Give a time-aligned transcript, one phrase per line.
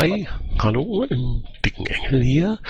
[0.00, 0.28] Hi,
[0.60, 2.60] hallo im dicken Engel hier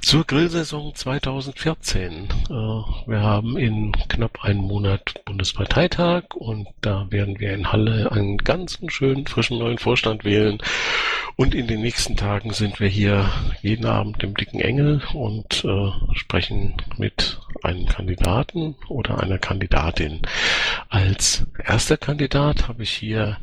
[0.00, 2.24] zur Grillsaison 2014.
[2.24, 8.36] Äh, wir haben in knapp einem Monat Bundesparteitag und da werden wir in Halle einen
[8.36, 10.58] ganz schönen frischen neuen Vorstand wählen.
[11.36, 13.30] Und in den nächsten Tagen sind wir hier
[13.60, 20.22] jeden Abend im dicken Engel und äh, sprechen mit einem Kandidaten oder einer Kandidatin.
[20.88, 23.38] Als erster Kandidat habe ich hier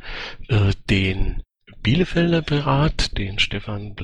[0.48, 1.42] äh, den
[1.82, 3.94] Bielefelder Berat, den Stefan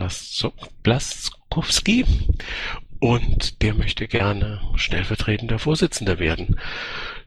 [0.83, 2.05] Blaskowski.
[3.01, 6.59] Und der möchte gerne stellvertretender Vorsitzender werden.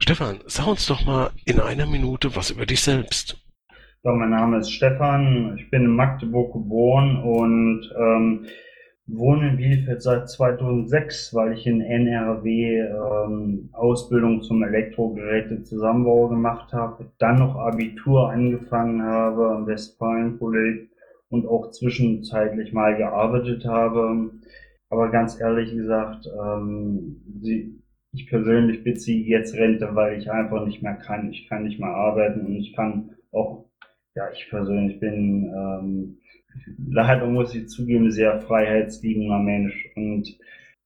[0.00, 3.36] Stefan, sag uns doch mal in einer Minute was über dich selbst.
[4.02, 8.46] Ja, mein Name ist Stefan, ich bin in Magdeburg geboren und ähm,
[9.12, 17.10] wohne in Bielefeld seit 2006, weil ich in NRW ähm, Ausbildung zum Elektrogeräte-Zusammenbau gemacht habe,
[17.18, 20.90] dann noch Abitur angefangen habe am Westfalen-Kolleg
[21.28, 24.30] und auch zwischenzeitlich mal gearbeitet habe.
[24.90, 27.80] Aber ganz ehrlich gesagt, ähm, die,
[28.12, 31.30] ich persönlich beziehe jetzt Rente, weil ich einfach nicht mehr kann.
[31.30, 33.66] Ich kann nicht mehr arbeiten und ich kann auch,
[34.16, 36.19] ja, ich persönlich bin ähm,
[36.88, 39.90] leider muss ich zugeben, sehr freiheitsliebender Mensch.
[39.96, 40.36] Und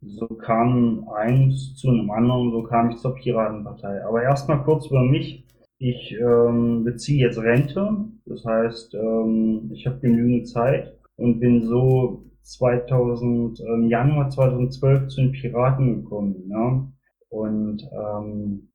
[0.01, 4.05] so kam eins zu einem anderen, so kam ich zur Piratenpartei.
[4.05, 5.45] Aber erstmal kurz über mich.
[5.79, 12.25] Ich ähm, beziehe jetzt Rente, das heißt, ähm, ich habe genügend Zeit und bin so
[12.43, 16.49] 2000, ähm, Januar 2012 zu den Piraten gekommen.
[16.49, 16.87] Ja?
[17.29, 18.69] Und ähm,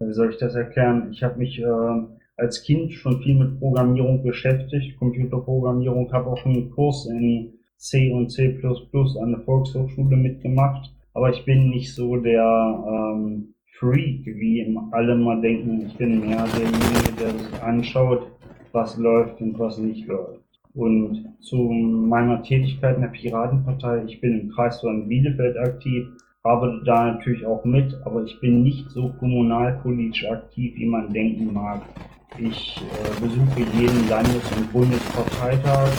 [0.00, 1.10] wie soll ich das erklären?
[1.12, 6.70] Ich habe mich äh, als Kind schon viel mit Programmierung beschäftigt, Computerprogrammierung, habe auch einen
[6.70, 8.58] Kurs in C und C++
[9.20, 10.90] an der Volkshochschule mitgemacht.
[11.12, 15.86] Aber ich bin nicht so der ähm, Freak, wie alle mal denken.
[15.86, 18.26] Ich bin mehr derjenige, der sich anschaut,
[18.72, 20.40] was läuft und was nicht läuft.
[20.74, 26.06] Und zu meiner Tätigkeit in der Piratenpartei, ich bin im Kreisverband Bielefeld aktiv,
[26.42, 31.52] arbeite da natürlich auch mit, aber ich bin nicht so kommunalpolitisch aktiv, wie man denken
[31.52, 31.82] mag.
[32.38, 35.90] Ich äh, besuche jeden Landes- und Bundesparteitag,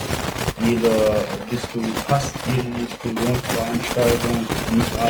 [0.66, 4.46] jede Disku fast jede Diskussionsveranstaltung.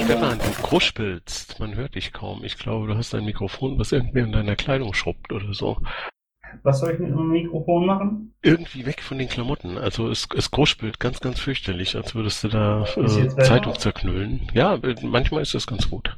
[0.04, 2.44] Stefan, du kruspelst, man hört dich kaum.
[2.44, 5.78] Ich glaube, du hast ein Mikrofon, was irgendwer in deiner Kleidung schrubbt oder so.
[6.64, 8.34] Was soll ich mit einem Mikrofon machen?
[8.42, 9.78] Irgendwie weg von den Klamotten.
[9.78, 14.50] Also es, es kruspelt ganz, ganz fürchterlich, als würdest du da äh, Zeitung zerknüllen.
[14.54, 16.14] Ja, manchmal ist das ganz gut.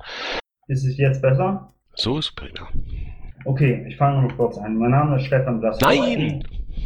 [0.68, 1.72] Ist es jetzt besser?
[1.94, 2.70] So ist prima.
[3.46, 4.78] Okay, ich fange nur kurz an.
[4.78, 5.80] Mein Name ist Stefan Blass.
[5.82, 6.44] Nein!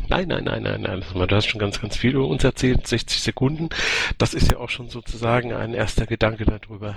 [0.10, 1.28] Nein, nein, nein, nein, nein.
[1.28, 2.88] Du hast schon ganz, ganz viel über uns erzählt.
[2.88, 3.70] 60 Sekunden.
[4.18, 6.96] Das ist ja auch schon sozusagen ein erster Gedanke darüber,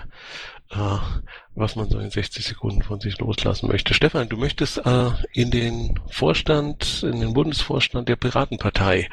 [0.70, 0.99] äh,
[1.56, 3.94] was man so in 60 Sekunden von sich loslassen möchte.
[3.94, 9.09] Stefan, du möchtest äh, in den Vorstand, in den Bundesvorstand der Piratenpartei.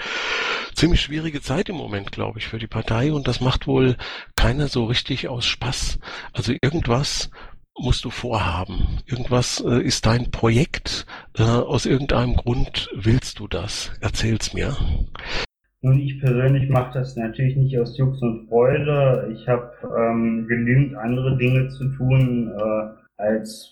[0.75, 3.97] Ziemlich schwierige Zeit im Moment, glaube ich, für die Partei und das macht wohl
[4.35, 5.97] keiner so richtig aus Spaß.
[6.33, 7.31] Also irgendwas
[7.79, 8.99] musst du vorhaben?
[9.05, 11.05] Irgendwas äh, ist dein Projekt?
[11.37, 13.91] Äh, aus irgendeinem Grund willst du das?
[14.01, 14.75] Erzähl's mir.
[15.81, 19.33] Nun, ich persönlich mache das natürlich nicht aus Jux und Freude.
[19.33, 23.71] Ich habe ähm, genügend andere Dinge zu tun äh, als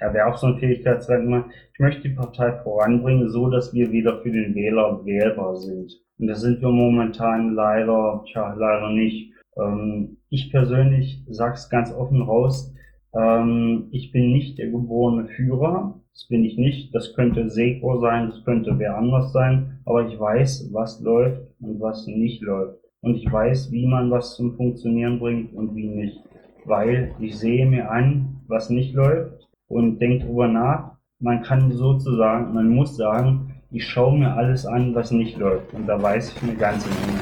[0.00, 1.44] ja, wäre auch so ein Fähigkeitsmerkmal.
[1.72, 5.92] Ich möchte die Partei voranbringen, so dass wir wieder für den Wähler wählbar sind.
[6.18, 9.32] Und das sind wir momentan leider, tja, leider nicht.
[9.56, 12.73] Ähm, ich persönlich sag's ganz offen raus,
[13.14, 16.00] ähm, ich bin nicht der geborene Führer.
[16.12, 16.94] Das bin ich nicht.
[16.94, 19.80] Das könnte Seko sein, das könnte wer anders sein.
[19.84, 22.78] Aber ich weiß, was läuft und was nicht läuft.
[23.00, 26.20] Und ich weiß, wie man was zum Funktionieren bringt und wie nicht.
[26.64, 30.92] Weil ich sehe mir an, was nicht läuft und denke drüber nach.
[31.20, 35.72] Man kann sozusagen, man muss sagen, ich schaue mir alles an, was nicht läuft.
[35.74, 37.20] Und da weiß ich eine ganze Menge.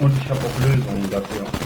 [0.00, 1.61] Und ich habe auch Lösungen dafür.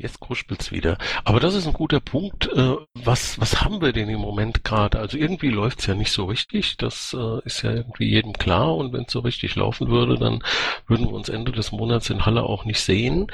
[0.00, 0.96] Jetzt kruspelt's wieder.
[1.24, 2.48] Aber das ist ein guter Punkt.
[2.48, 4.98] Äh, was, was haben wir denn im Moment gerade?
[4.98, 6.78] Also irgendwie läuft's ja nicht so richtig.
[6.78, 8.76] Das äh, ist ja irgendwie jedem klar.
[8.76, 10.42] Und wenn es so richtig laufen würde, dann
[10.86, 13.30] würden wir uns Ende des Monats in Halle auch nicht sehen.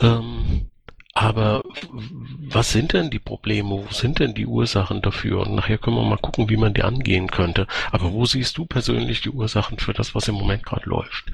[0.00, 0.68] Ähm,
[1.14, 1.62] aber
[2.40, 3.70] was sind denn die Probleme?
[3.70, 5.40] Wo sind denn die Ursachen dafür?
[5.40, 7.66] Und nachher können wir mal gucken, wie man die angehen könnte.
[7.90, 11.30] Aber wo siehst du persönlich die Ursachen für das, was im Moment gerade läuft?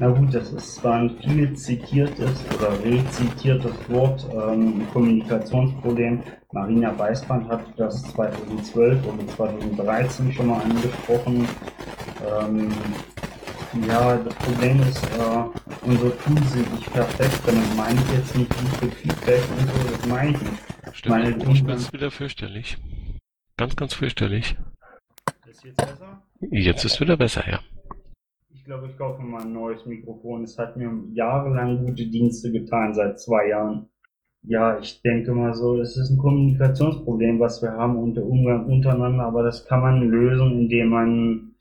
[0.00, 6.20] Na gut, das ist zwar ein viel zitiertes oder rezitiertes Wort, ähm, ein Kommunikationsproblem.
[6.52, 11.46] Marina Weißband hat das 2012 oder 2013 schon mal angesprochen.
[12.26, 12.72] Ähm,
[13.86, 17.40] ja, das Problem ist, äh, unsere Tools sind nicht perfekt.
[17.46, 20.62] Damit meine ich jetzt nicht gute Feedback und so, das meine ich nicht.
[20.92, 22.78] Stimmt, meine Tools ist wieder fürchterlich.
[23.56, 24.56] Ganz, ganz fürchterlich.
[25.48, 26.22] Ist jetzt besser?
[26.50, 27.60] Jetzt ist wieder besser, ja
[28.64, 30.44] Ich glaube, ich kaufe mal ein neues Mikrofon.
[30.44, 33.90] Es hat mir jahrelang gute Dienste getan, seit zwei Jahren.
[34.42, 39.24] Ja, ich denke mal so, es ist ein Kommunikationsproblem, was wir haben unter Umgang untereinander,
[39.24, 41.54] aber das kann man lösen, indem man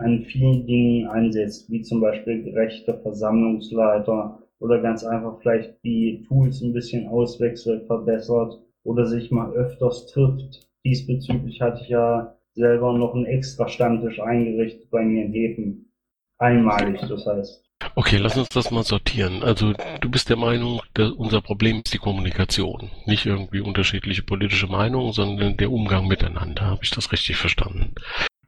[0.00, 6.60] an vielen Dingen einsetzt, wie zum Beispiel gerechte Versammlungsleiter oder ganz einfach vielleicht die Tools
[6.60, 10.68] ein bisschen auswechselt, verbessert oder sich mal öfters trifft.
[10.84, 15.87] Diesbezüglich hatte ich ja selber noch einen extra Stammtisch eingerichtet bei mir in Hefen.
[16.38, 17.64] Einmalig, das heißt.
[17.94, 19.42] Okay, lass uns das mal sortieren.
[19.42, 22.90] Also du bist der Meinung, dass unser Problem ist die Kommunikation.
[23.06, 26.66] Nicht irgendwie unterschiedliche politische Meinungen, sondern der Umgang miteinander.
[26.66, 27.94] Habe ich das richtig verstanden?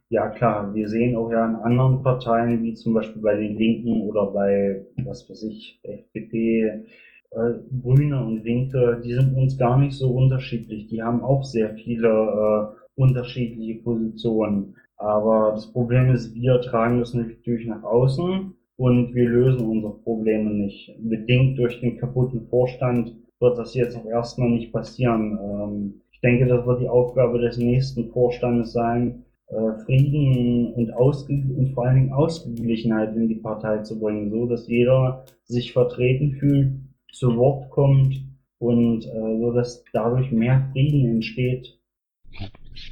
[0.08, 4.02] Ja klar, wir sehen auch ja in anderen Parteien, wie zum Beispiel bei den Linken
[4.02, 6.84] oder bei, was weiß ich, FDP,
[7.30, 10.88] äh, Grüne und Linke, die sind uns gar nicht so unterschiedlich.
[10.88, 14.74] Die haben auch sehr viele äh, unterschiedliche Positionen.
[15.00, 20.50] Aber das Problem ist, wir tragen das natürlich nach außen und wir lösen unsere Probleme
[20.50, 20.94] nicht.
[20.98, 25.38] Bedingt durch den kaputten Vorstand wird das jetzt auch erstmal nicht passieren.
[25.42, 31.32] Ähm, ich denke, das wird die Aufgabe des nächsten Vorstandes sein, äh, Frieden und, Ausge
[31.32, 36.32] und vor allen Dingen Ausgeglichenheit in die Partei zu bringen, so dass jeder sich vertreten
[36.32, 36.72] fühlt,
[37.10, 38.22] zu Wort kommt
[38.58, 41.80] und äh, so dass dadurch mehr Frieden entsteht.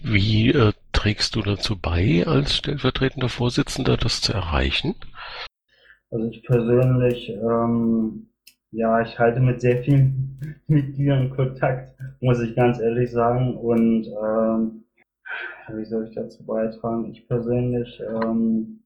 [0.03, 0.73] Wie äh,
[1.09, 4.95] trägst du dazu bei, als stellvertretender Vorsitzender das zu erreichen?
[6.11, 8.29] Also ich persönlich, ähm,
[8.73, 13.57] ja, ich halte mit sehr vielen Mitgliedern Kontakt, muss ich ganz ehrlich sagen.
[13.57, 14.85] Und ähm,
[15.73, 17.11] wie soll ich dazu beitragen?
[17.11, 18.81] Ich persönlich ähm,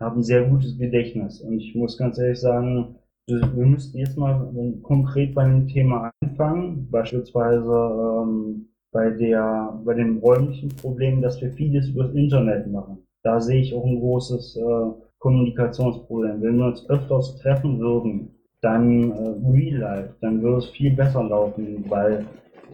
[0.00, 2.96] habe ein sehr gutes Gedächtnis und ich muss ganz ehrlich sagen,
[3.26, 4.50] wir müssten jetzt mal
[4.82, 11.50] konkret bei dem Thema anfangen, beispielsweise ähm, bei der bei dem räumlichen Problem, dass wir
[11.52, 12.96] vieles übers Internet machen.
[13.22, 14.86] Da sehe ich auch ein großes äh,
[15.18, 16.40] Kommunikationsproblem.
[16.40, 18.30] Wenn wir uns öfters treffen würden,
[18.62, 22.24] dann äh, real life, dann würde es viel besser laufen, weil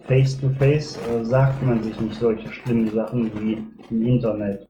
[0.06, 3.58] face to face äh, sagt man sich nicht solche schlimmen Sachen wie
[3.90, 4.68] im Internet.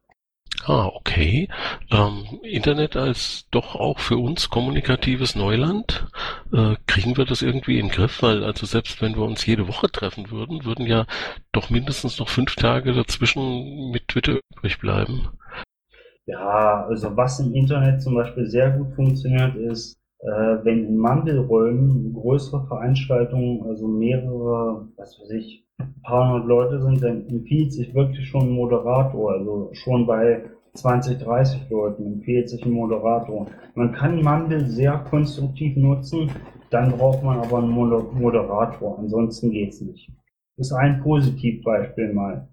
[0.65, 1.49] Ah, okay.
[1.91, 6.07] Ähm, Internet als doch auch für uns kommunikatives Neuland.
[6.53, 8.23] Äh, kriegen wir das irgendwie in den Griff?
[8.23, 11.07] Weil also selbst wenn wir uns jede Woche treffen würden, würden ja
[11.51, 15.29] doch mindestens noch fünf Tage dazwischen mit Twitter übrig bleiben.
[16.27, 20.27] Ja, also was im Internet zum Beispiel sehr gut funktioniert, ist, äh,
[20.63, 25.62] wenn in Mandelräumen größere Veranstaltungen, also mehrere, was weiß ich,
[26.03, 29.33] paar hundert Leute sind, dann empfiehlt sich wirklich schon ein Moderator.
[29.33, 30.43] Also schon bei
[30.75, 33.47] 20, 30 Leuten empfiehlt sich ein Moderator.
[33.75, 36.31] Man kann Mandel sehr konstruktiv nutzen,
[36.71, 40.11] dann braucht man aber einen Moderator, ansonsten geht's nicht.
[40.57, 42.49] Ist ein Positivbeispiel mal.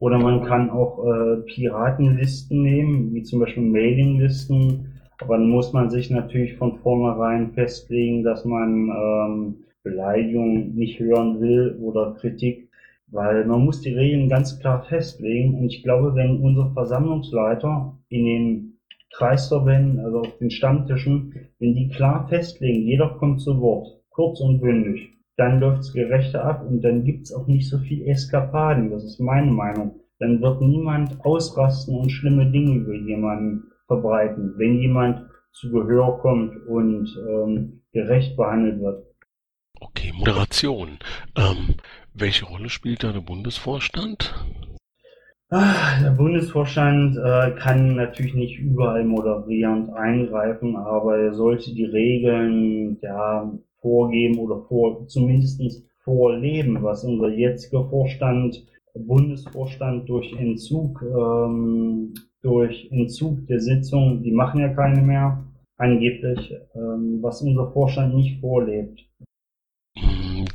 [0.00, 5.00] Oder man kann auch äh, Piratenlisten nehmen, wie zum Beispiel Mailinglisten.
[5.20, 11.40] Aber dann muss man sich natürlich von vornherein festlegen, dass man ähm, Beleidigung nicht hören
[11.40, 12.68] will oder Kritik,
[13.10, 15.54] weil man muss die Regeln ganz klar festlegen.
[15.54, 18.78] Und ich glaube, wenn unsere Versammlungsleiter in den
[19.16, 24.60] Kreisverbänden, also auf den Stammtischen, wenn die klar festlegen, jeder kommt zu Wort, kurz und
[24.60, 28.90] bündig, dann läuft's gerechter ab und dann gibt's auch nicht so viel Eskapaden.
[28.90, 30.00] Das ist meine Meinung.
[30.18, 36.54] Dann wird niemand ausrasten und schlimme Dinge über jemanden verbreiten, wenn jemand zu Gehör kommt
[36.66, 39.07] und ähm, gerecht behandelt wird.
[39.80, 40.98] Okay, Moderation.
[41.36, 41.76] Ähm,
[42.14, 44.34] welche Rolle spielt da der Bundesvorstand?
[45.50, 52.98] Ah, der Bundesvorstand äh, kann natürlich nicht überall moderierend eingreifen, aber er sollte die Regeln
[53.00, 55.62] ja, vorgeben oder vor, zumindest
[56.04, 64.60] vorleben, was unser jetziger Vorstand, Bundesvorstand durch Entzug, ähm, durch Entzug der Sitzung, die machen
[64.60, 65.44] ja keine mehr,
[65.76, 69.07] angeblich, ähm, was unser Vorstand nicht vorlebt.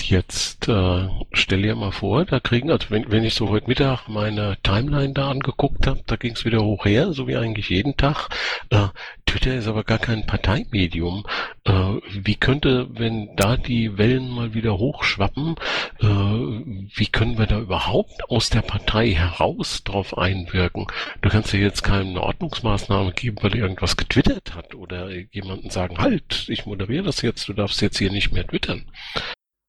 [0.02, 4.08] Jetzt äh, stell dir mal vor, da kriegen, also wenn, wenn ich so heute Mittag
[4.08, 7.98] meine Timeline da angeguckt habe, da ging es wieder hoch her, so wie eigentlich jeden
[7.98, 8.30] Tag.
[8.70, 8.88] Äh,
[9.26, 11.26] Twitter ist aber gar kein Parteimedium.
[11.64, 11.72] Äh,
[12.14, 15.56] wie könnte, wenn da die Wellen mal wieder hochschwappen,
[16.02, 20.88] äh, wie können wir da überhaupt aus der Partei heraus drauf einwirken?
[21.22, 26.46] Du kannst ja jetzt keine Ordnungsmaßnahme geben, weil irgendwas getwittert hat oder jemanden sagen, halt,
[26.50, 28.86] ich moderiere das jetzt, du darfst jetzt hier nicht mehr twittern.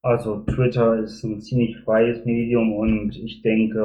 [0.05, 3.81] Also Twitter ist ein ziemlich freies Medium und ich denke,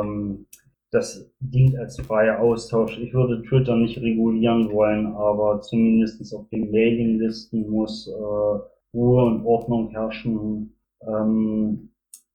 [0.00, 0.46] ähm,
[0.92, 2.96] das dient als freier Austausch.
[3.00, 9.44] Ich würde Twitter nicht regulieren wollen, aber zumindest auf den Mailinglisten muss äh, Ruhe und
[9.44, 10.72] Ordnung herrschen.
[11.02, 11.88] Ähm,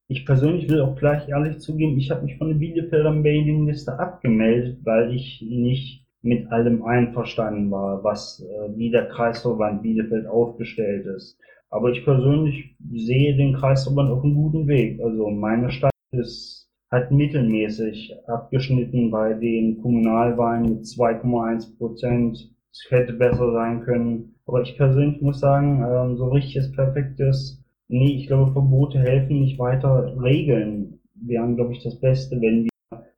[0.10, 4.80] ich persönlich will auch gleich ehrlich zugeben, ich habe mich von der Bielefelder Mailingliste abgemeldet,
[4.84, 11.40] weil ich nicht mit allem einverstanden war, was äh, wie der Kreisverband Bielefeld aufgestellt ist.
[11.72, 15.02] Aber ich persönlich sehe den Kreisverband auf einem guten Weg.
[15.02, 16.62] Also meine Stadt ist
[16.92, 22.54] hat mittelmäßig abgeschnitten bei den Kommunalwahlen mit 2,1 Prozent.
[22.72, 24.36] Es hätte besser sein können.
[24.46, 29.58] Aber ich persönlich muss sagen, ähm, so richtiges Perfektes, nee, ich glaube, Verbote helfen nicht
[29.58, 30.14] weiter.
[30.22, 32.72] Regeln wären, glaube ich, das Beste, wenn wir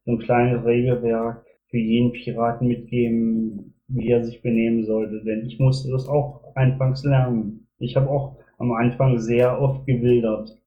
[0.06, 5.24] so ein kleines Regelwerk für jeden Piraten mitgeben, wie er sich benehmen sollte.
[5.24, 7.68] Denn ich musste das auch anfangs lernen.
[7.80, 10.58] Ich habe auch am Anfang sehr oft gewildert.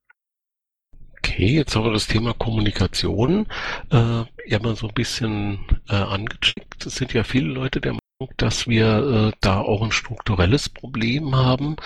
[1.19, 3.47] Okay, jetzt haben wir das Thema Kommunikation
[3.91, 6.87] äh, ja mal so ein bisschen äh, angecheckt.
[6.87, 11.35] Es sind ja viele Leute der Meinung, dass wir äh, da auch ein strukturelles Problem
[11.35, 11.76] haben,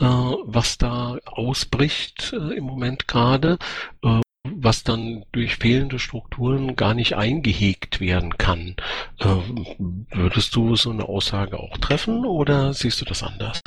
[0.00, 3.58] äh, was da ausbricht äh, im Moment gerade,
[4.02, 8.76] äh, was dann durch fehlende Strukturen gar nicht eingehegt werden kann.
[9.18, 9.36] Äh,
[10.10, 13.60] würdest du so eine Aussage auch treffen oder siehst du das anders?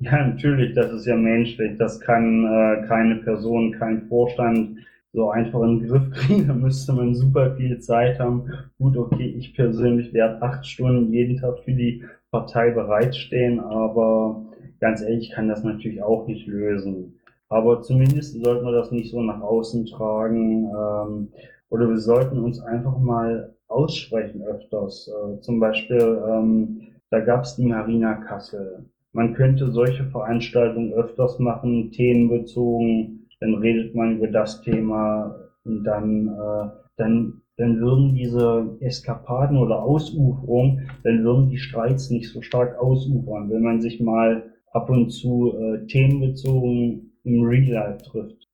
[0.00, 1.76] Ja, natürlich, das ist ja menschlich.
[1.78, 4.78] Das kann äh, keine Person, kein Vorstand
[5.12, 6.46] so einfach in den Griff kriegen.
[6.48, 8.50] Da müsste man super viel Zeit haben.
[8.78, 14.42] Gut, okay, ich persönlich werde acht Stunden jeden Tag für die Partei bereitstehen, aber
[14.80, 17.18] ganz ehrlich kann das natürlich auch nicht lösen.
[17.50, 20.64] Aber zumindest sollten wir das nicht so nach außen tragen.
[20.66, 21.28] Ähm,
[21.68, 25.08] oder wir sollten uns einfach mal aussprechen öfters.
[25.08, 26.80] Äh, zum Beispiel, ähm,
[27.10, 28.86] da gab es die Marina Kassel.
[29.12, 36.28] Man könnte solche Veranstaltungen öfters machen, themenbezogen, dann redet man über das Thema und dann,
[36.28, 42.78] äh, dann, dann würden diese Eskapaden oder Ausuferungen, dann würden die Streits nicht so stark
[42.78, 48.48] ausufern, wenn man sich mal ab und zu äh, themenbezogen im Real Life trifft.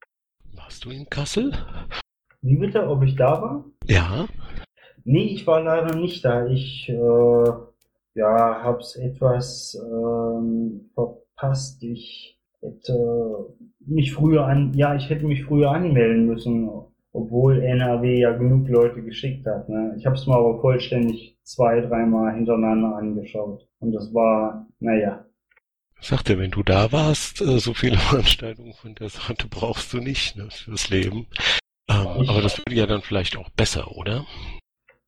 [0.55, 1.53] Warst du in Kassel?
[2.41, 3.65] Wie bitte, ob ich da war?
[3.85, 4.27] Ja.
[5.05, 6.47] Nee, ich war leider nicht da.
[6.47, 7.51] Ich äh,
[8.17, 11.83] ja, hab's etwas ähm, verpasst.
[11.83, 16.69] Ich hätte mich früher an, ja, ich hätte mich früher anmelden müssen,
[17.13, 19.69] obwohl NRW ja genug Leute geschickt hat.
[19.69, 19.95] Ne?
[19.99, 25.25] Ich habe es mal aber vollständig zwei, dreimal hintereinander angeschaut und das war, naja.
[26.01, 30.37] Sagte, wenn du da warst, äh, so viele Veranstaltungen von der Sorte brauchst du nicht
[30.37, 31.27] ne, fürs Leben.
[31.89, 34.27] Ähm, aber das würde ja dann vielleicht auch besser, oder?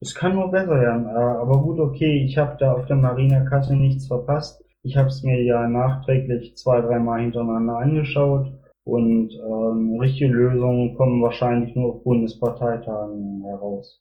[0.00, 3.40] Es kann nur besser werden, äh, aber gut, okay, ich habe da auf der Marina
[3.40, 4.64] Kassel nichts verpasst.
[4.82, 8.52] Ich habe es mir ja nachträglich zwei, dreimal hintereinander angeschaut
[8.84, 14.00] und ähm, richtige Lösungen kommen wahrscheinlich nur auf Bundesparteitagen heraus.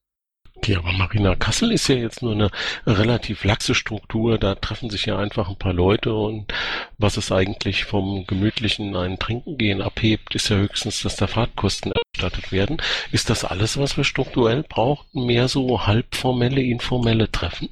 [0.57, 2.49] Okay, aber Marina Kassel ist ja jetzt nur eine
[2.85, 4.37] relativ laxe Struktur.
[4.37, 6.51] Da treffen sich ja einfach ein paar Leute und
[6.97, 11.93] was es eigentlich vom gemütlichen ein Trinken gehen abhebt, ist ja höchstens, dass da Fahrtkosten
[12.13, 12.77] erstattet werden.
[13.11, 15.25] Ist das alles, was wir strukturell brauchen?
[15.25, 17.69] Mehr so halbformelle, informelle Treffen?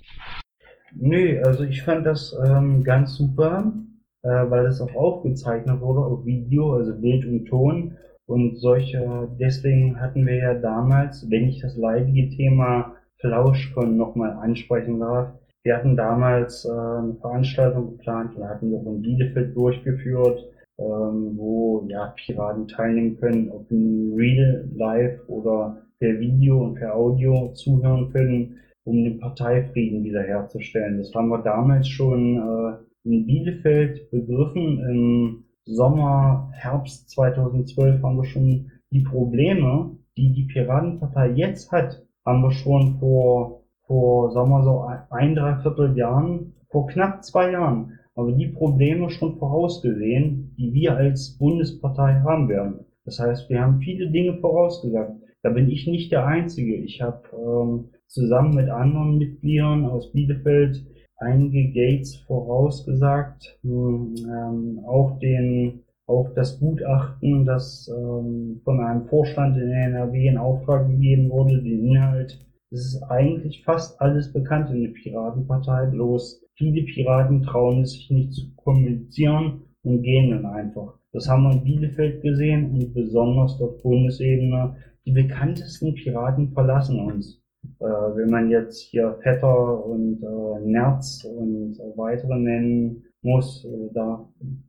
[0.94, 3.74] Nö, also ich fand das ähm, ganz super,
[4.22, 10.00] äh, weil es auch aufgezeichnet wurde auf Video, also Bild und Ton und solche, deswegen
[10.00, 15.96] hatten wir ja damals, wenn ich das leidige Thema Flauschkon nochmal ansprechen darf, wir hatten
[15.96, 20.46] damals äh, eine Veranstaltung geplant, und hatten wir auch in Bielefeld durchgeführt,
[20.78, 26.96] ähm, wo ja Piraten teilnehmen können, ob in Real, Live oder per Video und per
[26.96, 31.00] Audio zuhören können, um den Parteifrieden wiederherzustellen.
[31.00, 34.80] Das haben wir damals schon äh, in Bielefeld begriffen.
[34.90, 42.44] Im Sommer, Herbst 2012 haben wir schon die Probleme, die die Piratenpartei jetzt hat, haben
[42.44, 48.32] wir schon vor, vor, sagen wir so, ein, dreiviertel Jahren, vor knapp zwei Jahren, aber
[48.32, 52.86] die Probleme schon vorausgesehen, die wir als Bundespartei haben werden.
[53.04, 55.14] Das heißt, wir haben viele Dinge vorausgesagt.
[55.42, 56.76] Da bin ich nicht der Einzige.
[56.76, 60.86] Ich habe ähm, zusammen mit anderen Mitgliedern aus Bielefeld
[61.18, 69.72] einige Gates vorausgesagt, ähm, auch den auch das Gutachten, das ähm, von einem Vorstand in
[69.72, 72.40] NRW in Auftrag gegeben wurde, den Inhalt.
[72.70, 78.12] Es ist eigentlich fast alles bekannt in der Piratenpartei, bloß viele Piraten trauen es sich
[78.12, 80.94] nicht zu kommunizieren und gehen dann einfach.
[81.12, 84.76] Das haben wir in Bielefeld gesehen und besonders auf Bundesebene.
[85.06, 87.42] Die bekanntesten Piraten verlassen uns.
[87.80, 93.94] Äh, wenn man jetzt hier Vetter und äh, Nerz und äh, weitere nennen muss, äh,
[93.94, 94.28] da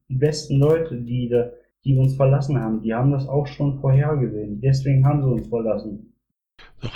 [0.09, 1.33] die besten Leute, die,
[1.85, 4.61] die uns verlassen haben, die haben das auch schon vorhergesehen.
[4.61, 6.12] Deswegen haben sie uns verlassen.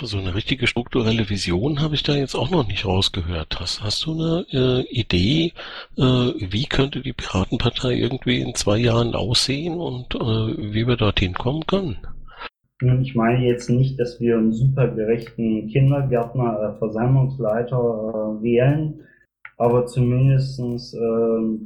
[0.01, 3.59] So eine richtige strukturelle Vision habe ich da jetzt auch noch nicht rausgehört.
[3.59, 5.53] Hast, hast du eine äh, Idee,
[5.97, 11.33] äh, wie könnte die Piratenpartei irgendwie in zwei Jahren aussehen und äh, wie wir dorthin
[11.33, 11.97] kommen können?
[12.81, 19.01] Nun, ich meine jetzt nicht, dass wir einen super gerechten Kindergärtner, äh, Versammlungsleiter äh, wählen,
[19.57, 20.97] aber zumindestens äh,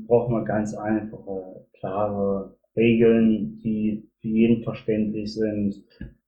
[0.08, 5.82] brauchen wir ganz einfache, klare Regeln, die für jeden verständlich sind,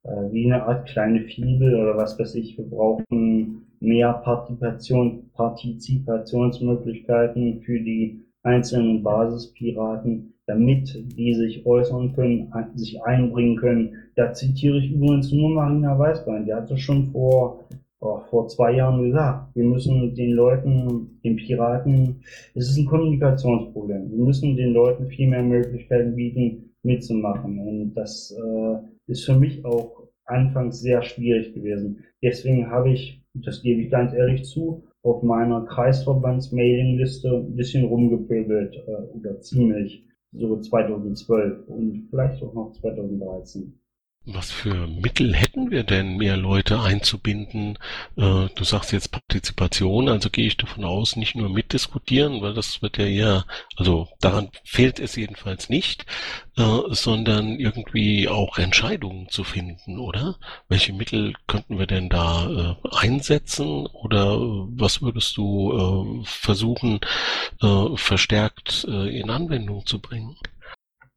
[0.04, 2.58] äh, wie eine Art kleine Fibel oder was weiß ich.
[2.58, 13.04] Wir brauchen mehr Partizipation, Partizipationsmöglichkeiten für die einzelnen Basispiraten, damit die sich äußern können, sich
[13.04, 13.96] einbringen können.
[14.16, 17.68] Da zitiere ich übrigens nur Marina Weißbein, die hatte schon vor
[18.00, 22.22] oh, vor zwei Jahren gesagt, wir müssen den Leuten, den Piraten,
[22.56, 24.12] es ist ein Kommunikationsproblem.
[24.12, 27.60] Wir müssen den Leuten viel mehr Möglichkeiten bieten, mitzumachen.
[27.60, 32.04] Und das äh, ist für mich auch anfangs sehr schwierig gewesen.
[32.22, 38.76] Deswegen habe ich, das gebe ich ganz ehrlich zu, auf meiner Kreisverbands-Mailingliste ein bisschen rumgepöbelt
[38.76, 43.78] äh, oder ziemlich, so 2012 und vielleicht auch noch 2013.
[44.30, 47.80] Was für Mittel hätten wir denn, mehr Leute einzubinden?
[48.18, 52.82] Äh, du sagst jetzt Partizipation, also gehe ich davon aus, nicht nur mitdiskutieren, weil das
[52.82, 53.46] wird ja eher,
[53.78, 56.06] also daran fehlt es jedenfalls nicht,
[56.58, 60.36] äh, sondern irgendwie auch Entscheidungen zu finden, oder?
[60.68, 67.00] Welche Mittel könnten wir denn da äh, einsetzen oder was würdest du versuchen,
[67.96, 70.36] verstärkt in Anwendung zu bringen?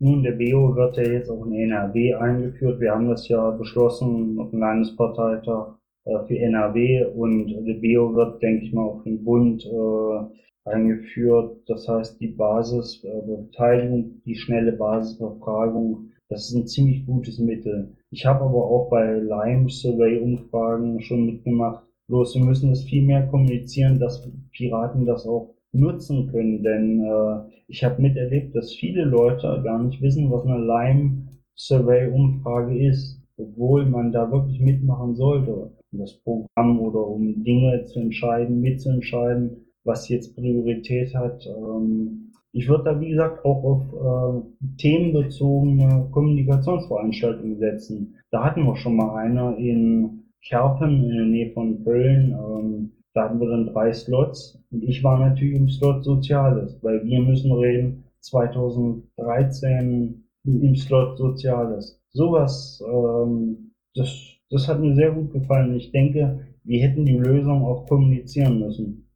[0.02, 2.80] Nun, der BEO wird ja jetzt auch in NRW eingeführt.
[2.80, 5.74] Wir haben das ja beschlossen auf dem Landesparteitag
[6.06, 11.58] äh, für NRW und der BEO wird, denke ich mal, auf den Bund äh, eingeführt.
[11.66, 17.94] Das heißt, die Basisbeteiligung, äh, die schnelle Basisbefragung, das ist ein ziemlich gutes Mittel.
[18.10, 21.84] Ich habe aber auch bei Lime Survey Umfragen schon mitgemacht.
[22.08, 27.50] Bloß wir müssen es viel mehr kommunizieren, dass Piraten das auch nutzen können, denn äh,
[27.68, 33.22] ich habe miterlebt, dass viele Leute gar nicht wissen, was eine Lime Survey Umfrage ist,
[33.36, 39.66] obwohl man da wirklich mitmachen sollte, um das Programm oder um Dinge zu entscheiden, mitzuentscheiden,
[39.84, 41.46] was jetzt Priorität hat.
[41.46, 48.16] Ähm, ich würde da, wie gesagt, auch auf äh, themenbezogene Kommunikationsveranstaltungen setzen.
[48.30, 52.32] Da hatten wir schon mal eine in Kerpen in der Nähe von Köln.
[52.32, 57.04] Ähm, da hatten wir dann drei Slots und ich war natürlich im Slot Soziales, weil
[57.04, 62.00] wir müssen reden 2013 im Slot Soziales.
[62.12, 64.10] Sowas, ähm, das,
[64.50, 65.76] das hat mir sehr gut gefallen.
[65.76, 69.06] Ich denke, wir hätten die Lösung auch kommunizieren müssen.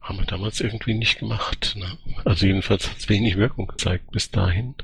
[0.00, 1.76] Haben wir damals irgendwie nicht gemacht.
[1.78, 1.86] Ne?
[2.24, 4.74] Also jedenfalls hat es wenig Wirkung gezeigt bis dahin.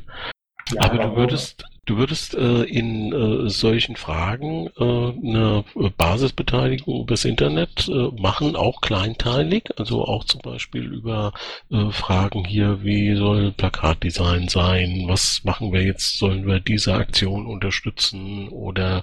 [0.72, 5.64] Ja, aber, aber du würdest, Du würdest äh, in äh, solchen Fragen äh, eine
[5.96, 11.32] Basisbeteiligung übers Internet äh, machen, auch kleinteilig, also auch zum Beispiel über
[11.70, 17.46] äh, Fragen hier, wie soll Plakatdesign sein, was machen wir jetzt, sollen wir diese Aktion
[17.46, 18.50] unterstützen?
[18.50, 19.02] Oder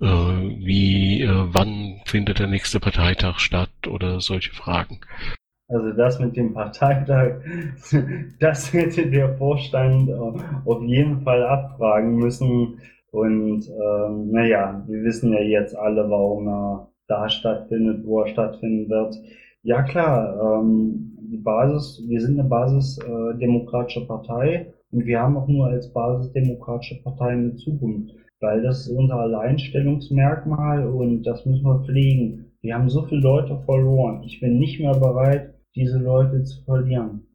[0.00, 3.70] äh, wie, äh, wann findet der nächste Parteitag statt?
[3.88, 5.00] Oder solche Fragen.
[5.70, 7.40] Also das mit dem Parteitag,
[8.40, 10.10] das hätte der Vorstand
[10.64, 12.80] auf jeden Fall abfragen müssen.
[13.12, 18.88] Und ähm, naja, wir wissen ja jetzt alle, warum er da stattfindet, wo er stattfinden
[18.88, 19.16] wird.
[19.62, 25.48] Ja klar, ähm, die Basis, wir sind eine basisdemokratische äh, Partei und wir haben auch
[25.48, 31.84] nur als basisdemokratische Partei eine Zukunft, weil das ist unser Alleinstellungsmerkmal und das müssen wir
[31.84, 32.46] pflegen.
[32.62, 34.22] Wir haben so viele Leute verloren.
[34.24, 37.26] Ich bin nicht mehr bereit, diese Leute zu verlieren.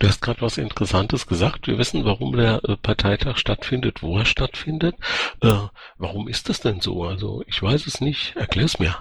[0.00, 1.66] Du hast gerade was Interessantes gesagt.
[1.68, 4.96] Wir wissen, warum der äh, Parteitag stattfindet, wo er stattfindet.
[5.40, 5.52] Äh,
[5.98, 7.04] warum ist das denn so?
[7.04, 8.34] Also ich weiß es nicht.
[8.36, 8.96] Erklär es mir.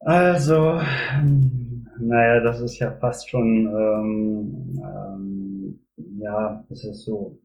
[0.00, 0.80] Also,
[1.98, 5.80] naja, das ist ja fast schon, ähm, ähm,
[6.20, 7.38] ja, es ist so.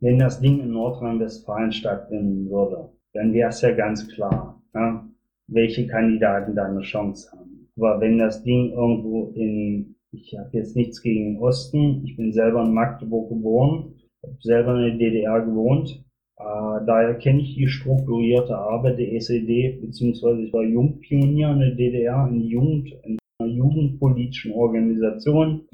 [0.00, 5.08] Wenn das Ding in Nordrhein-Westfalen stattfinden würde, dann wäre es ja ganz klar, ja,
[5.46, 7.43] welche Kandidaten da eine Chance haben.
[7.76, 12.32] Aber wenn das Ding irgendwo in, ich habe jetzt nichts gegen den Osten, ich bin
[12.32, 16.04] selber in Magdeburg geboren, habe selber in der DDR gewohnt,
[16.36, 21.74] äh, daher kenne ich die strukturierte Arbeit der SED, beziehungsweise ich war Jungpionier in der
[21.74, 25.66] DDR, in, Jugend, in einer jugendpolitischen Organisation.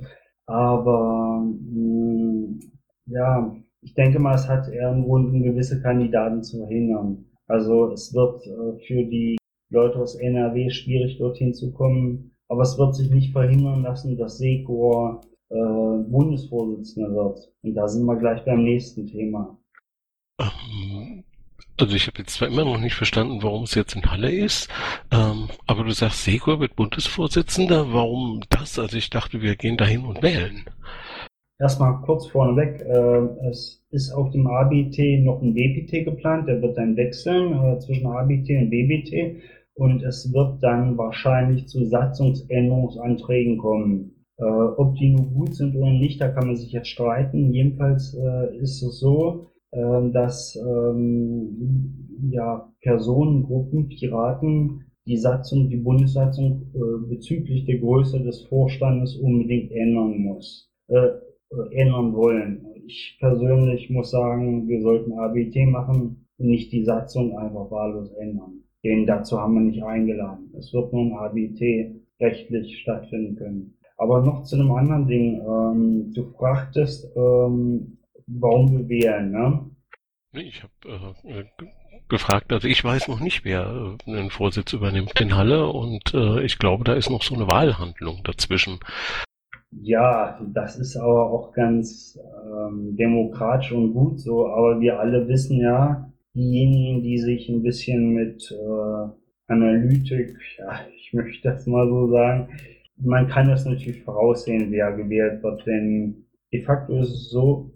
[0.47, 2.61] Aber mh, hm,
[3.07, 7.25] ja, ich denke mal, es hat eher im Grunde gewisse Kandidaten zu verhindern.
[7.47, 9.40] Also es wird äh, für die
[9.71, 12.33] Leute aus NRW schwierig dorthin zu kommen.
[12.49, 17.53] Aber es wird sich nicht verhindern lassen, dass Sekor äh, Bundesvorsitzender wird.
[17.63, 19.57] Und da sind wir gleich beim nächsten Thema.
[20.41, 21.25] Ähm,
[21.81, 24.69] also ich habe jetzt zwar immer noch nicht verstanden, warum es jetzt in Halle ist,
[25.11, 27.93] ähm, aber du sagst, Sekor wird Bundesvorsitzender.
[27.93, 28.79] Warum das?
[28.79, 30.65] Also ich dachte, wir gehen dahin und wählen.
[31.59, 36.77] Erstmal kurz vorneweg, äh, es ist auf dem ABT noch ein BPT geplant, der wird
[36.77, 39.43] dann wechseln äh, zwischen ABT und BBT
[39.75, 44.25] und es wird dann wahrscheinlich zu Satzungsänderungsanträgen kommen.
[44.37, 47.53] Äh, ob die nur gut sind oder nicht, da kann man sich jetzt streiten.
[47.53, 56.71] Jedenfalls äh, ist es so, äh, dass ähm, ja, Personengruppen, Piraten, die Satzung, die Bundessatzung
[56.75, 61.09] äh, bezüglich der Größe des Vorstandes unbedingt ändern muss, äh,
[61.73, 62.67] ändern wollen.
[62.87, 68.60] Ich persönlich muss sagen, wir sollten ABT machen und nicht die Satzung einfach wahllos ändern.
[68.85, 70.53] Denn dazu haben wir nicht eingeladen.
[70.59, 73.79] Es wird nur ein ABT rechtlich stattfinden können.
[73.97, 75.41] Aber noch zu einem anderen Ding.
[75.41, 79.71] Ähm, du fragtest, ähm, warum wir wählen, ne?
[80.33, 81.45] Ich habe äh,
[82.09, 86.43] gefragt, also ich weiß noch nicht, wer äh, den Vorsitz übernimmt in Halle und äh,
[86.43, 88.79] ich glaube, da ist noch so eine Wahlhandlung dazwischen.
[89.73, 95.61] Ja, das ist aber auch ganz ähm, demokratisch und gut so, aber wir alle wissen
[95.61, 99.09] ja, diejenigen, die sich ein bisschen mit äh,
[99.47, 102.49] Analytik, ja, ich möchte das mal so sagen,
[102.97, 107.73] man kann das natürlich voraussehen, wer gewählt wird, denn de facto ist es so,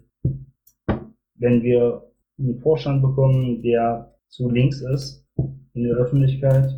[1.35, 2.03] wenn wir
[2.39, 5.25] einen Vorstand bekommen, der zu links ist
[5.73, 6.69] in der Öffentlichkeit,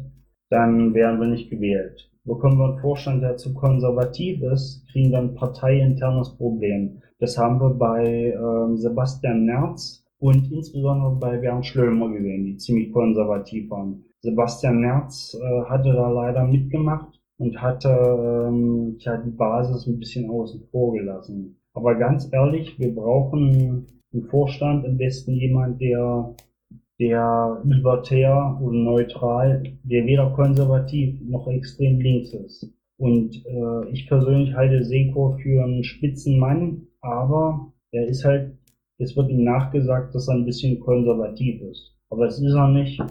[0.50, 2.12] dann werden wir nicht gewählt.
[2.24, 7.02] Bekommen wir einen Vorstand, der zu konservativ ist, kriegen wir ein parteiinternes Problem.
[7.20, 12.92] Das haben wir bei äh, Sebastian Merz und insbesondere bei Bernd Schlömer gesehen, die ziemlich
[12.92, 14.04] konservativ waren.
[14.22, 20.30] Sebastian Merz äh, hatte da leider mitgemacht und hatte ähm, ja, die Basis ein bisschen
[20.30, 21.58] außen vor gelassen.
[21.74, 26.34] Aber ganz ehrlich, wir brauchen einen Vorstand, am besten jemand, der,
[27.00, 32.74] der libertär und neutral, der weder konservativ noch extrem links ist.
[32.98, 38.58] Und äh, ich persönlich halte Seko für einen Spitzenmann, aber er ist halt,
[38.98, 41.96] es wird ihm nachgesagt, dass er ein bisschen konservativ ist.
[42.10, 43.02] Aber es ist er nicht.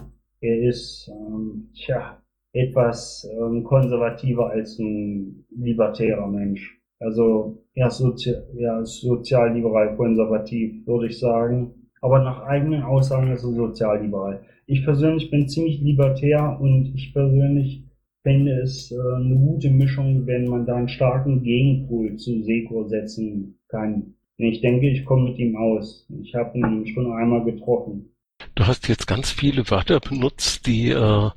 [0.41, 2.21] Er ist, ähm, tja,
[2.53, 6.79] etwas ähm, konservativer als ein libertärer Mensch.
[6.99, 11.89] Also eher, sozi eher sozialliberal konservativ, würde ich sagen.
[12.01, 14.41] Aber nach eigenen Aussagen ist er sozialliberal.
[14.65, 17.83] Ich persönlich bin ziemlich libertär und ich persönlich
[18.23, 23.59] fände es äh, eine gute Mischung, wenn man da einen starken Gegenpol zu Seko setzen
[23.69, 24.16] kann.
[24.37, 26.05] Ich denke, ich komme mit ihm aus.
[26.21, 28.13] Ich habe ihn schon einmal getroffen.
[28.53, 31.29] Du hast jetzt ganz viele Wörter benutzt, die äh,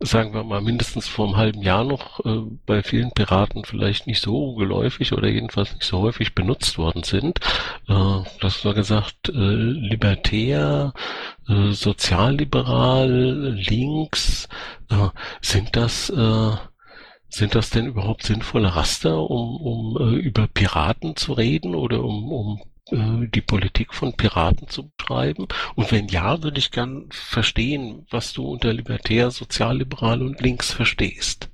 [0.00, 4.20] sagen wir mal, mindestens vor einem halben Jahr noch äh, bei vielen Piraten vielleicht nicht
[4.20, 7.38] so geläufig oder jedenfalls nicht so häufig benutzt worden sind.
[7.88, 10.92] Äh, das war gesagt, äh, libertär,
[11.48, 14.48] äh, sozialliberal, links.
[14.90, 15.08] Äh,
[15.40, 16.50] sind das äh,
[17.34, 22.32] sind das denn überhaupt sinnvolle Raster, um, um äh, über Piraten zu reden oder um,
[22.32, 25.46] um äh, die Politik von Piraten zu betreiben?
[25.74, 31.50] Und wenn ja, würde ich gern verstehen, was du unter libertär, sozialliberal und links verstehst.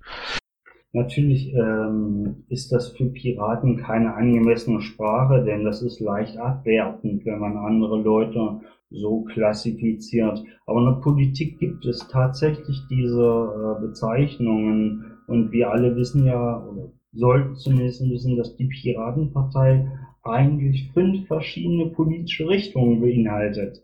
[0.92, 7.38] Natürlich ähm, ist das für Piraten keine angemessene Sprache, denn das ist leicht abwertend, wenn
[7.38, 10.42] man andere Leute so klassifiziert.
[10.66, 16.66] Aber in der Politik gibt es tatsächlich diese äh, Bezeichnungen und wir alle wissen ja,
[16.66, 19.86] oder sollten zumindest wissen, dass die Piratenpartei
[20.22, 23.82] eigentlich fünf verschiedene politische Richtungen beinhaltet.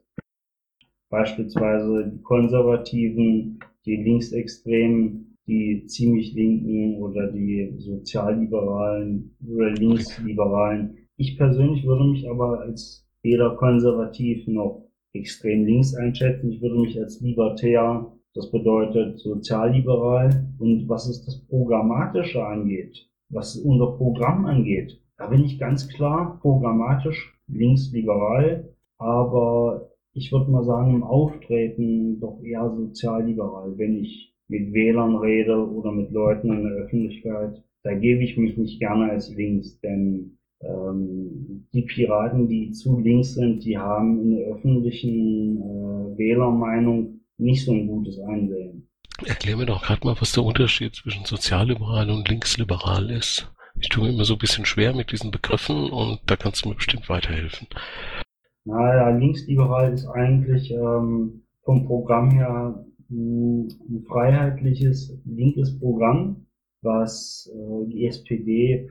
[1.09, 10.96] Beispielsweise die Konservativen, die Linksextremen, die ziemlich Linken oder die Sozialliberalen oder Linksliberalen.
[11.16, 16.50] Ich persönlich würde mich aber als weder konservativ noch extrem links einschätzen.
[16.50, 20.46] Ich würde mich als libertär, das bedeutet sozialliberal.
[20.59, 26.38] Und was es das Programmatische angeht, was unser Programm angeht, da bin ich ganz klar
[26.42, 28.68] programmatisch linksliberal,
[28.99, 35.57] aber ich würde mal sagen, im Auftreten doch eher sozialliberal, wenn ich mit Wählern rede
[35.57, 37.62] oder mit Leuten in der Öffentlichkeit.
[37.83, 43.35] Da gebe ich mich nicht gerne als links, denn ähm, die Piraten, die zu links
[43.35, 48.88] sind, die haben in der öffentlichen äh, Wählermeinung nicht so ein gutes Einsehen.
[49.25, 53.51] Erklär mir doch gerade mal, was der Unterschied zwischen sozialliberal und linksliberal ist.
[53.81, 56.70] Ich tue mir immer so ein bisschen schwer mit diesen Begriffen und da kannst du
[56.70, 57.66] mir bestimmt weiterhelfen.
[58.64, 63.68] Naja, linksliberal ist eigentlich ähm, vom Programm her ein
[64.09, 66.46] freiheitliches, linkes Programm,
[66.83, 68.88] was äh, die SPD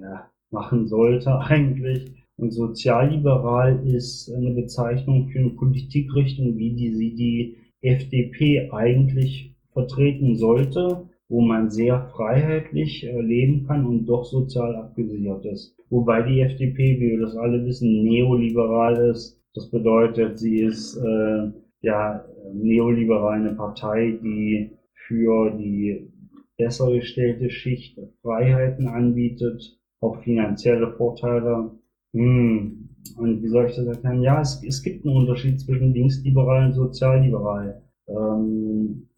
[0.00, 2.12] ja, machen sollte eigentlich.
[2.36, 10.36] Und sozialliberal ist eine Bezeichnung für eine Politikrichtung, wie die sie die FDP eigentlich vertreten
[10.36, 15.76] sollte wo man sehr freiheitlich äh, leben kann und doch sozial abgesichert ist.
[15.90, 19.38] wobei die FDP, wie wir das alle wissen, neoliberal ist.
[19.54, 21.50] Das bedeutet, sie ist äh,
[21.82, 26.10] ja neoliberal eine Partei, die für die
[26.56, 31.72] besser gestellte Schicht Freiheiten anbietet, auch finanzielle Vorteile.
[32.12, 32.87] Hm.
[33.16, 34.22] Und wie soll ich das erklären?
[34.22, 37.82] Ja, es, es gibt einen Unterschied zwischen linksliberal und sozialliberal.
[38.08, 39.08] Ähm,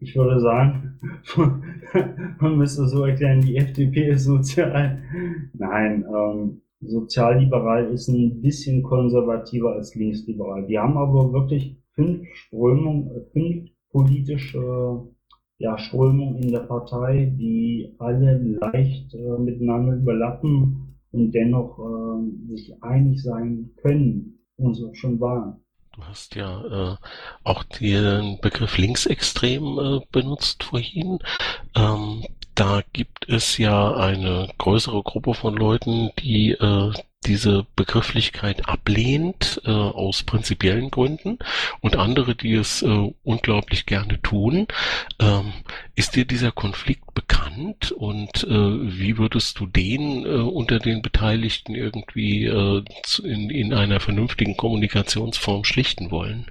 [0.00, 0.98] ich würde sagen,
[2.40, 5.02] man müsste so erklären, die FDP ist sozial.
[5.52, 10.66] Nein, ähm, sozialliberal ist ein bisschen konservativer als linksliberal.
[10.66, 15.02] Die haben aber wirklich fünf Strömungen, fünf politische
[15.58, 20.85] ja, Strömungen in der Partei, die alle leicht äh, miteinander überlappen
[21.16, 25.56] und dennoch äh, sich einig sein können und so schon waren.
[25.94, 26.96] Du hast ja äh,
[27.42, 31.18] auch den Begriff linksextrem äh, benutzt vorhin.
[31.74, 32.22] Ähm,
[32.54, 36.92] da gibt es ja eine größere Gruppe von Leuten, die äh,
[37.26, 41.38] diese Begrifflichkeit ablehnt äh, aus prinzipiellen Gründen
[41.80, 44.66] und andere, die es äh, unglaublich gerne tun.
[45.20, 45.52] Ähm,
[45.94, 51.74] ist dir dieser Konflikt bekannt und äh, wie würdest du den äh, unter den Beteiligten
[51.74, 52.82] irgendwie äh,
[53.22, 56.46] in, in einer vernünftigen Kommunikationsform schlichten wollen?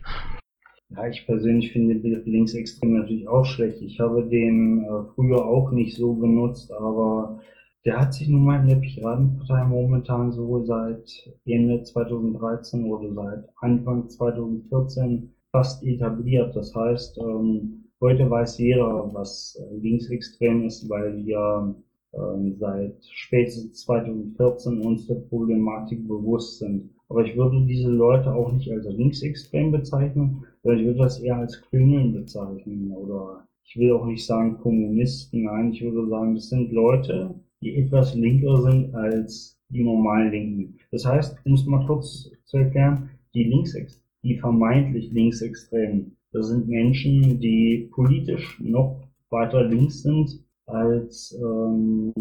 [0.90, 3.82] Ja, ich persönlich finde linksextrem natürlich auch schlecht.
[3.82, 7.42] Ich habe den äh, früher auch nicht so benutzt, aber
[7.86, 13.50] der hat sich nun mal in der Piratenpartei momentan so seit Ende 2013 oder seit
[13.58, 16.56] Anfang 2014 fast etabliert.
[16.56, 21.76] Das heißt, ähm, heute weiß jeder, was äh, linksextrem ist, weil wir
[22.14, 26.90] ähm, seit spätestens 2014 uns der Problematik bewusst sind.
[27.10, 31.38] Aber ich würde diese Leute auch nicht als linksextrem bezeichnen, sondern ich würde das eher
[31.38, 36.50] als Krümeln bezeichnen oder ich will auch nicht sagen Kommunisten, nein, ich würde sagen, das
[36.50, 40.78] sind Leute, die etwas linker sind als die normalen Linken.
[40.92, 46.68] Das heißt, um es mal kurz zu erklären, die Linksex, die vermeintlich Linksextremen, das sind
[46.68, 49.02] Menschen, die politisch noch
[49.32, 52.14] weiter links sind als, ähm,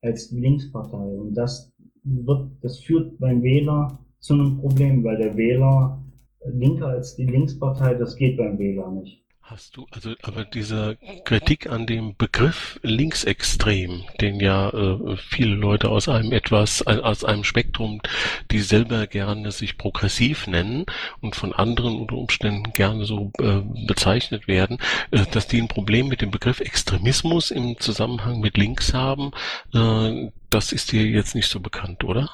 [0.00, 1.18] als die Linkspartei.
[1.18, 1.70] Und das
[2.04, 6.02] wird, das führt beim Wähler zu einem Problem, weil der Wähler
[6.46, 9.22] linker als die Linkspartei, das geht beim Wähler nicht.
[9.50, 15.88] Hast du, also, aber diese Kritik an dem Begriff linksextrem, den ja äh, viele Leute
[15.88, 18.02] aus einem etwas, aus einem Spektrum,
[18.50, 20.84] die selber gerne sich progressiv nennen
[21.22, 24.76] und von anderen unter Umständen gerne so äh, bezeichnet werden,
[25.12, 29.30] äh, dass die ein Problem mit dem Begriff Extremismus im Zusammenhang mit links haben,
[29.72, 32.28] äh, das ist dir jetzt nicht so bekannt, oder?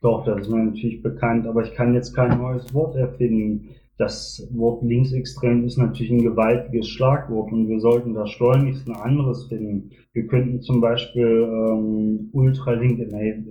[0.00, 3.74] Doch, das ist mir natürlich bekannt, aber ich kann jetzt kein neues Wort erfinden.
[3.98, 9.46] Das Wort linksextrem ist natürlich ein gewaltiges Schlagwort und wir sollten da schleunigst ein anderes
[9.46, 9.90] finden.
[10.12, 13.44] Wir könnten zum Beispiel ähm, ultralink, nee,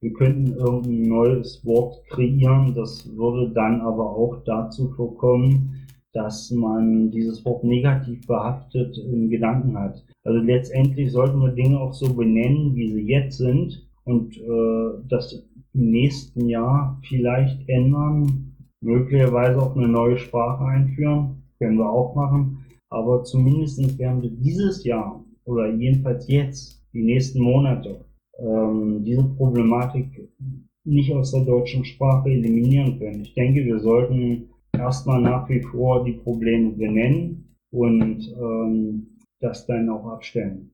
[0.00, 7.10] wir könnten irgendein neues Wort kreieren, das würde dann aber auch dazu vorkommen, dass man
[7.10, 10.02] dieses Wort negativ behaftet in Gedanken hat.
[10.22, 15.46] Also letztendlich sollten wir Dinge auch so benennen, wie sie jetzt sind und äh, das
[15.74, 18.53] im nächsten Jahr vielleicht ändern,
[18.84, 22.64] möglicherweise auch eine neue Sprache einführen, können wir auch machen.
[22.90, 28.04] Aber zumindest werden wir dieses Jahr oder jedenfalls jetzt, die nächsten Monate,
[28.38, 30.28] ähm, diese Problematik
[30.84, 33.22] nicht aus der deutschen Sprache eliminieren können.
[33.22, 39.06] Ich denke, wir sollten erstmal nach wie vor die Probleme benennen und ähm,
[39.40, 40.73] das dann auch abstellen.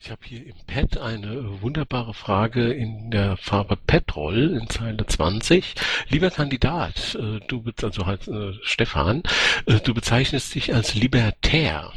[0.00, 5.74] Ich habe hier im Pad eine wunderbare Frage in der Farbe Petrol in Zeile 20.
[6.08, 9.22] Lieber Kandidat, äh, du also halt äh, Stefan,
[9.66, 11.92] äh, du bezeichnest dich als Libertär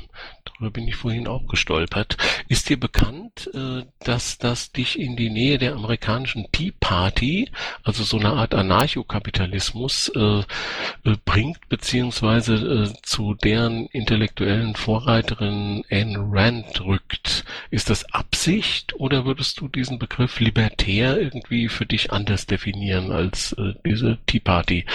[0.47, 2.17] darüber bin ich vorhin auch gestolpert.
[2.47, 7.49] Ist dir bekannt, äh, dass das dich in die Nähe der amerikanischen Tea Party,
[7.83, 16.81] also so eine Art Anarchokapitalismus, äh, äh, bringt, beziehungsweise zu deren intellektuellen Vorreiterin Anne Rand
[16.81, 17.43] rückt?
[17.69, 23.55] Ist das Absicht oder würdest du diesen Begriff libertär irgendwie für dich anders definieren als
[23.86, 24.86] diese Tea Party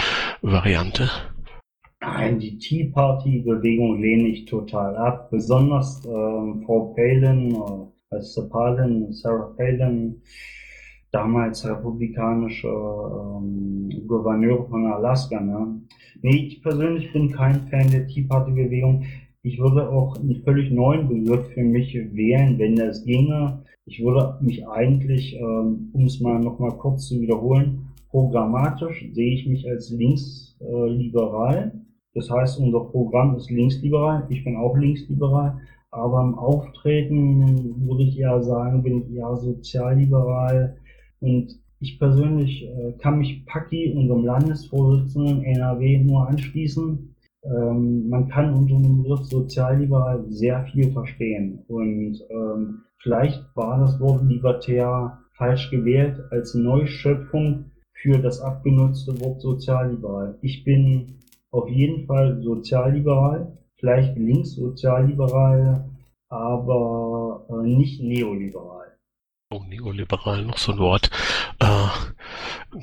[0.41, 1.09] Variante?
[2.05, 5.31] Nein, die Tea Party-Bewegung lehne ich total ab.
[5.31, 10.21] Besonders ähm, Frau Palin, äh, als Palin, Sarah Palin,
[11.11, 15.39] damals republikanische ähm, Gouverneur von Alaska.
[15.39, 15.81] Ne?
[16.21, 19.05] Nee, ich persönlich bin kein Fan der Tea Party-Bewegung.
[19.43, 23.63] Ich würde auch einen völlig neuen Begriff für mich wählen, wenn das ginge.
[23.85, 29.47] Ich würde mich eigentlich, ähm, um es mal nochmal kurz zu wiederholen, programmatisch sehe ich
[29.47, 31.71] mich als linksliberal.
[32.13, 34.25] Das heißt, unser Programm ist linksliberal.
[34.29, 35.59] Ich bin auch linksliberal.
[35.91, 40.77] Aber im Auftreten würde ich eher sagen, bin ich eher sozialliberal.
[41.19, 47.15] Und ich persönlich äh, kann mich Paki, unserem Landesvorsitzenden NRW, nur anschließen.
[47.43, 51.59] Ähm, man kann unter dem Begriff sozialliberal sehr viel verstehen.
[51.67, 59.41] Und ähm, vielleicht war das Wort libertär falsch gewählt als Neuschöpfung für das abgenutzte Wort
[59.41, 60.37] sozialliberal.
[60.41, 61.19] Ich bin
[61.53, 65.87] auf jeden Fall sozialliberal, vielleicht linkssozialliberal,
[66.27, 68.97] aber äh, nicht neoliberal.
[69.51, 71.11] Oh, neoliberal, noch so ein Wort.
[71.59, 71.87] Äh,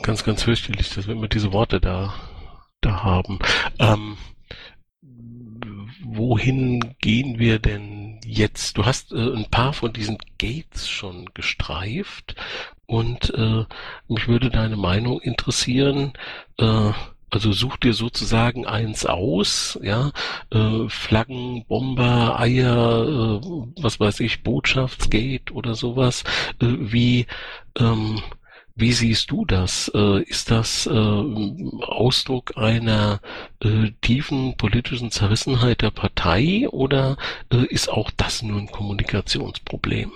[0.02, 2.14] ganz, ganz fürchterlich, dass wir immer diese Worte da,
[2.80, 3.40] da haben.
[3.80, 4.16] Ähm,
[6.04, 8.78] wohin gehen wir denn jetzt?
[8.78, 12.36] Du hast äh, ein paar von diesen Gates schon gestreift
[12.86, 13.64] und äh,
[14.06, 16.12] mich würde deine Meinung interessieren.
[17.30, 20.10] Also such dir sozusagen eins aus, ja,
[20.50, 23.46] äh, Flaggen, Bomber, Eier, äh,
[23.80, 26.24] was weiß ich, Botschaftsgate oder sowas.
[26.60, 27.26] Äh, wie
[27.78, 28.20] ähm,
[28.80, 29.90] wie siehst du das?
[29.94, 33.20] Äh, ist das äh, Ausdruck einer
[33.62, 37.18] äh, tiefen politischen Zerrissenheit der Partei oder
[37.68, 40.10] ist auch das nur ein Kommunikationsproblem?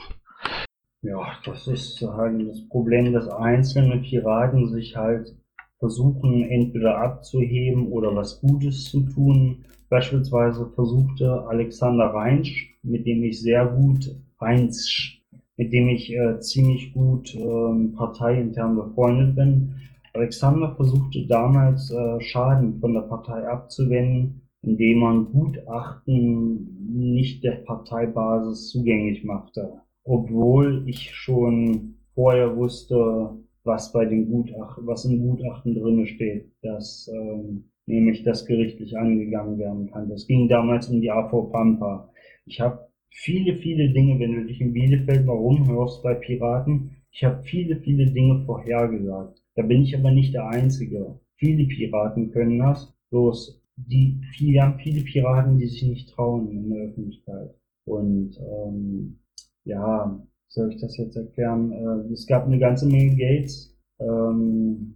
[1.02, 5.34] Ja, das ist halt das Problem, dass einzelne Piraten sich halt
[5.84, 9.66] versuchen, entweder abzuheben oder was Gutes zu tun.
[9.90, 15.22] Beispielsweise versuchte Alexander Reinsch, mit dem ich sehr gut, Reinsch,
[15.58, 19.74] mit dem ich äh, ziemlich gut äh, parteiintern befreundet bin.
[20.14, 28.70] Alexander versuchte damals äh, Schaden von der Partei abzuwenden, indem man Gutachten nicht der Parteibasis
[28.70, 29.70] zugänglich machte.
[30.04, 37.10] Obwohl ich schon vorher wusste, was bei den Gutachten, was im Gutachten drinne steht, dass
[37.12, 40.08] ähm, nämlich das gerichtlich angegangen werden kann.
[40.08, 42.10] Das ging damals um die AV Pampa.
[42.46, 47.22] Ich habe viele, viele Dinge, wenn du dich in Bielefeld mal rumhörst bei Piraten, ich
[47.24, 49.40] habe viele, viele Dinge vorhergesagt.
[49.54, 51.18] Da bin ich aber nicht der Einzige.
[51.36, 56.70] Viele Piraten können das, bloß die, wir haben viele Piraten, die sich nicht trauen in
[56.70, 57.54] der Öffentlichkeit.
[57.84, 59.18] Und ähm,
[59.64, 60.20] ja,
[60.54, 61.72] soll ich das jetzt erklären?
[61.72, 63.74] Äh, es gab eine ganze Menge Gates.
[64.00, 64.94] Ähm,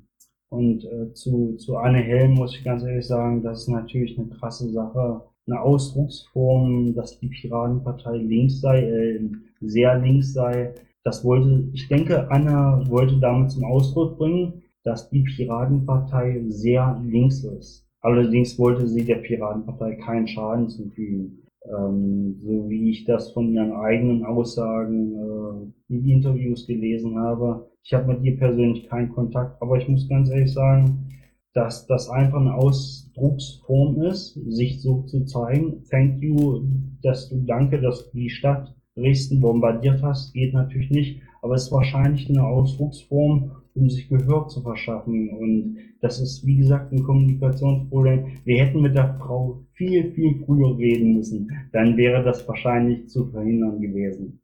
[0.50, 4.28] und äh, zu, zu Anne Helm muss ich ganz ehrlich sagen, das ist natürlich eine
[4.28, 5.22] krasse Sache.
[5.46, 9.20] Eine Ausdrucksform, dass die Piratenpartei links sei, äh,
[9.60, 10.74] sehr links sei.
[11.04, 17.44] Das wollte, ich denke, Anne wollte damit zum Ausdruck bringen, dass die Piratenpartei sehr links
[17.44, 17.86] ist.
[18.00, 23.72] Allerdings wollte sie der Piratenpartei keinen Schaden zufügen ähm, so wie ich das von ihren
[23.72, 27.68] eigenen Aussagen äh, in Interviews gelesen habe.
[27.82, 31.08] Ich habe mit ihr persönlich keinen Kontakt, aber ich muss ganz ehrlich sagen,
[31.54, 35.82] dass das einfach eine Ausdrucksform ist, sich so zu zeigen.
[35.90, 36.62] Thank you,
[37.02, 41.64] dass du danke, dass du die Stadt Dresden bombardiert hast, geht natürlich nicht, aber es
[41.64, 45.30] ist wahrscheinlich eine Ausdrucksform, um sich Gehör zu verschaffen.
[45.30, 48.26] Und das ist, wie gesagt, ein Kommunikationsproblem.
[48.44, 51.50] Wir hätten mit der Frau viel, viel früher reden müssen.
[51.72, 54.40] Dann wäre das wahrscheinlich zu verhindern gewesen.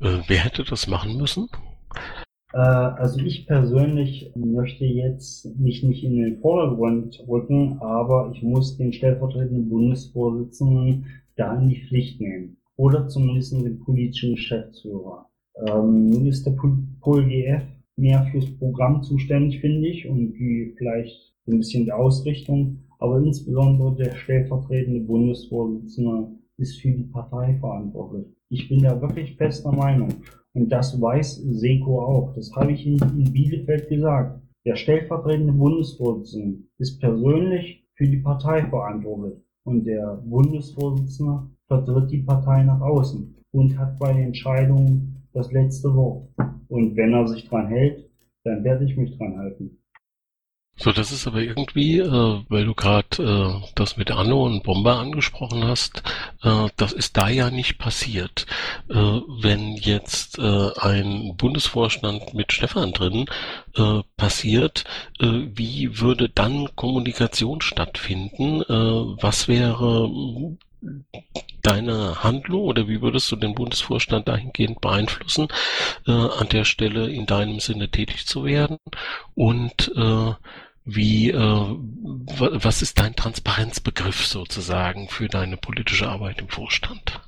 [0.00, 1.48] Äh, wer hätte das machen müssen?
[2.52, 8.76] Äh, also ich persönlich möchte jetzt mich nicht in den Vordergrund rücken, aber ich muss
[8.76, 12.56] den stellvertretenden Bundesvorsitzenden da in die Pflicht nehmen.
[12.76, 15.26] Oder zumindest den politischen Geschäftsführer.
[15.66, 16.54] Ähm, nun ist der
[17.00, 17.62] PolGF
[17.96, 22.78] mehr fürs Programm zuständig, finde ich, und die vielleicht ein bisschen die Ausrichtung.
[22.98, 26.28] Aber insbesondere der stellvertretende Bundesvorsitzende
[26.58, 28.26] ist für die Partei verantwortlich.
[28.48, 30.08] Ich bin da wirklich fester Meinung.
[30.54, 32.34] Und das weiß Seko auch.
[32.34, 34.40] Das habe ich in, in Bielefeld gesagt.
[34.64, 39.38] Der stellvertretende Bundesvorsitzende ist persönlich für die Partei verantwortlich.
[39.64, 46.28] Und der Bundesvorsitzende vertritt die Partei nach außen und hat bei Entscheidungen das letzte Wort.
[46.68, 48.08] Und wenn er sich dran hält,
[48.44, 49.78] dann werde ich mich dran halten.
[50.78, 54.98] So, das ist aber irgendwie, äh, weil du gerade äh, das mit Anno und Bomber
[54.98, 56.02] angesprochen hast,
[56.42, 58.46] äh, das ist da ja nicht passiert.
[58.90, 63.24] Äh, wenn jetzt äh, ein Bundesvorstand mit Stefan drin
[63.74, 64.84] äh, passiert,
[65.18, 68.60] wie würde dann Kommunikation stattfinden?
[68.60, 70.10] Was wäre
[71.62, 75.48] deine Handlung oder wie würdest du den Bundesvorstand dahingehend beeinflussen,
[76.06, 78.78] äh, an der Stelle in deinem Sinne tätig zu werden?
[79.34, 80.32] Und äh,
[80.84, 87.20] wie, äh, was ist dein Transparenzbegriff sozusagen für deine politische Arbeit im Vorstand?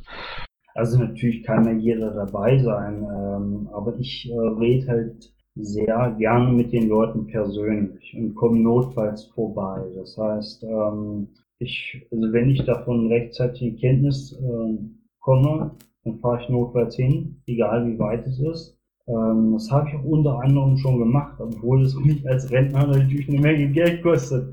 [0.75, 6.53] Also natürlich kann ja jeder dabei sein, ähm, aber ich äh, rede halt sehr gerne
[6.53, 9.83] mit den Leuten persönlich und komme notfalls vorbei.
[9.97, 11.29] Das heißt, ähm,
[11.59, 14.79] ich, also wenn ich davon rechtzeitig in Kenntnis äh,
[15.21, 15.73] komme,
[16.05, 18.79] dann fahre ich notfalls hin, egal wie weit es ist.
[19.09, 23.29] Ähm, das habe ich auch unter anderem schon gemacht, obwohl es mich als Rentner natürlich
[23.29, 24.53] eine Menge Geld kostet.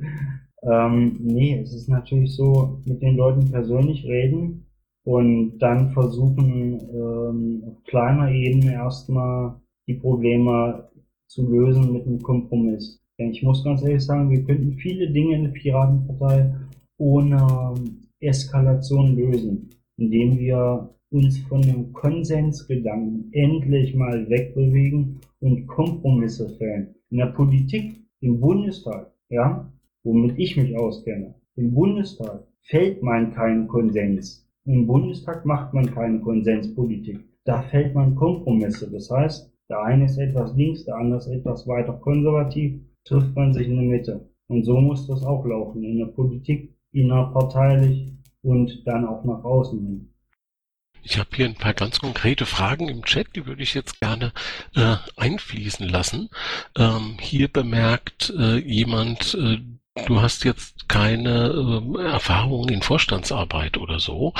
[0.64, 4.66] Ähm, nee, es ist natürlich so, mit den Leuten persönlich reden
[5.04, 9.56] und dann versuchen, ähm, auf kleiner Ebene erstmal
[9.88, 10.90] die Probleme
[11.28, 13.00] zu lösen mit einem Kompromiss.
[13.20, 16.52] Denn ich muss ganz ehrlich sagen, wir könnten viele Dinge in der Piratenpartei
[16.98, 17.74] ohne
[18.20, 26.96] Eskalation lösen, indem wir uns von dem Konsensgedanken endlich mal wegbewegen und Kompromisse fällen.
[27.10, 29.72] In der Politik, im Bundestag, ja,
[30.04, 34.46] womit ich mich auskenne, im Bundestag fällt man keinen Konsens.
[34.66, 37.20] Im Bundestag macht man keine Konsenspolitik.
[37.46, 38.90] Da fällt man Kompromisse.
[38.92, 43.54] Das heißt, der eine ist etwas links, der andere ist etwas weiter konservativ, trifft man
[43.54, 44.30] sich in der Mitte.
[44.48, 45.84] Und so muss das auch laufen.
[45.84, 50.10] In der Politik, innerparteilich und dann auch nach außen hin.
[51.04, 54.34] Ich habe hier ein paar ganz konkrete Fragen im Chat, die würde ich jetzt gerne
[54.76, 56.30] äh, einfließen lassen.
[56.76, 59.60] Ähm, hier bemerkt äh, jemand, äh,
[60.08, 64.34] du hast jetzt keine äh, Erfahrung in Vorstandsarbeit oder so,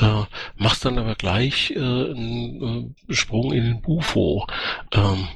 [0.00, 0.24] äh,
[0.56, 4.46] machst dann aber gleich äh, einen äh, Sprung in den Bufo.
[4.92, 5.28] Ähm,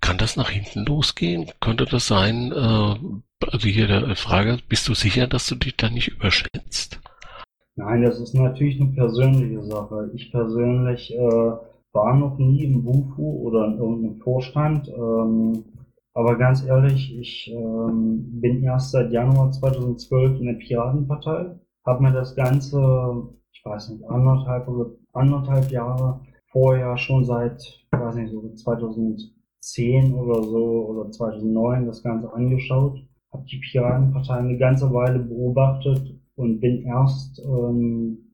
[0.00, 1.50] kann das nach hinten losgehen?
[1.60, 2.94] Könnte das sein, äh,
[3.48, 7.00] also hier der Frage, bist du sicher, dass du dich da nicht überschätzt?
[7.76, 10.10] Nein, das ist natürlich eine persönliche Sache.
[10.14, 11.52] Ich persönlich äh,
[11.92, 14.88] war noch nie im BUFU oder in irgendeinem Vorstand.
[14.88, 15.64] Ähm,
[16.12, 22.12] aber ganz ehrlich, ich ähm, bin erst seit Januar 2012 in der Piratenpartei, habe mir
[22.12, 26.20] das Ganze, ich weiß nicht, anderthalb oder anderthalb Jahre
[26.50, 32.98] vorher schon seit, ich weiß nicht, so 2010 oder so oder 2009 das Ganze angeschaut,
[33.32, 38.32] habe die Piratenpartei eine ganze Weile beobachtet und bin erst, ähm,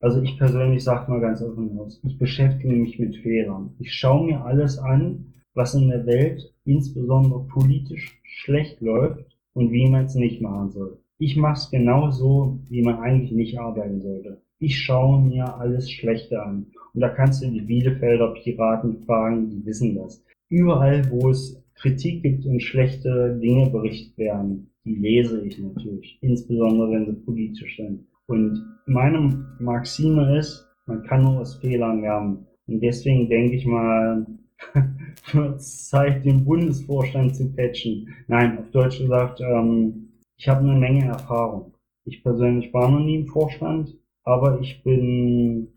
[0.00, 3.74] also ich persönlich sage mal ganz offen aus, ich beschäftige mich mit Fehlern.
[3.78, 9.88] Ich schaue mir alles an, was in der Welt insbesondere politisch schlecht läuft und wie
[9.88, 10.98] man es nicht machen soll.
[11.18, 14.40] Ich mache es genau so, wie man eigentlich nicht arbeiten sollte.
[14.60, 16.66] Ich schaue mir alles Schlechte an.
[16.94, 20.24] Und da kannst du die Bielefelder Piraten fragen, die wissen das.
[20.48, 26.90] Überall, wo es Kritik gibt und schlechte Dinge berichtet werden, die lese ich natürlich, insbesondere
[26.90, 28.06] wenn sie politisch sind.
[28.26, 32.46] Und meine Maxime ist, man kann nur aus Fehlern lernen.
[32.66, 34.26] Und deswegen denke ich mal,
[35.32, 38.08] wird Zeit, den Bundesvorstand zu patchen.
[38.26, 41.74] Nein, auf Deutsch gesagt, ähm, ich habe eine Menge Erfahrung.
[42.04, 45.68] Ich persönlich war noch nie im Vorstand, aber ich bin,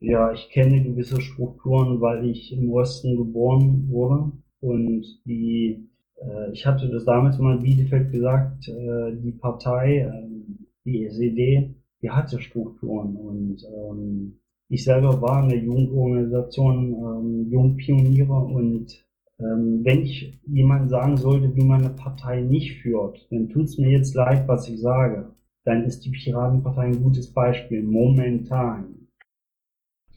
[0.00, 5.88] ja, ich kenne gewisse Strukturen, weil ich im Osten geboren wurde und die,
[6.20, 10.28] äh, ich hatte das damals mal in Bielefeld gesagt, äh, die Partei, äh,
[10.84, 18.32] die SED, die hatte Strukturen und ähm, ich selber war in der Jugendorganisation ähm, Jungpioniere
[18.32, 19.04] und
[19.40, 23.78] ähm, wenn ich jemand sagen sollte, wie man eine Partei nicht führt, dann tut es
[23.78, 25.30] mir jetzt leid, was ich sage.
[25.64, 28.99] Dann ist die Piratenpartei ein gutes Beispiel, momentan.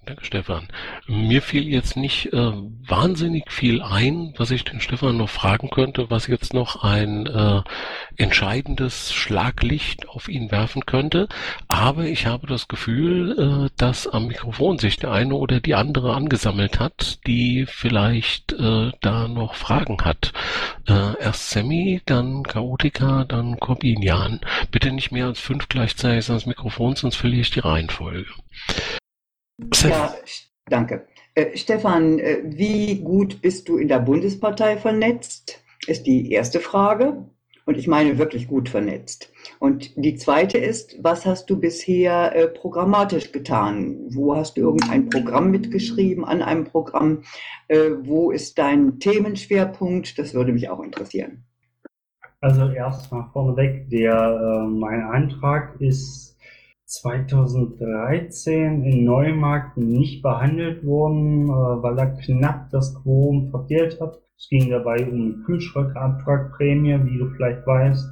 [0.05, 0.67] Danke, Stefan.
[1.07, 2.51] Mir fiel jetzt nicht äh,
[2.87, 7.61] wahnsinnig viel ein, was ich den Stefan noch fragen könnte, was jetzt noch ein äh,
[8.17, 11.29] entscheidendes Schlaglicht auf ihn werfen könnte.
[11.69, 16.13] Aber ich habe das Gefühl, äh, dass am Mikrofon sich der eine oder die andere
[16.13, 20.33] angesammelt hat, die vielleicht äh, da noch Fragen hat.
[20.85, 24.41] Äh, erst Sammy, dann Chaotica, dann Corbinian.
[24.69, 28.25] Bitte nicht mehr als fünf gleichzeitig ans Mikrofon, sonst verliere ich die Reihenfolge.
[29.83, 30.15] Ja,
[30.67, 31.07] danke.
[31.35, 35.63] Äh, Stefan, äh, wie gut bist du in der Bundespartei vernetzt?
[35.87, 37.25] Ist die erste Frage.
[37.65, 39.31] Und ich meine wirklich gut vernetzt.
[39.57, 44.01] Und die zweite ist, was hast du bisher äh, programmatisch getan?
[44.09, 47.23] Wo hast du irgendein Programm mitgeschrieben an einem Programm?
[47.69, 50.19] Äh, wo ist dein Themenschwerpunkt?
[50.19, 51.45] Das würde mich auch interessieren.
[52.41, 56.32] Also erstmal vorneweg, der, äh, mein Antrag ist
[57.01, 64.21] 2013 in Neumarkt nicht behandelt worden, äh, weil er knapp das Quorum verfehlt hat.
[64.37, 68.07] Es ging dabei um Kühlschrankabwrackprämie, wie du vielleicht weißt.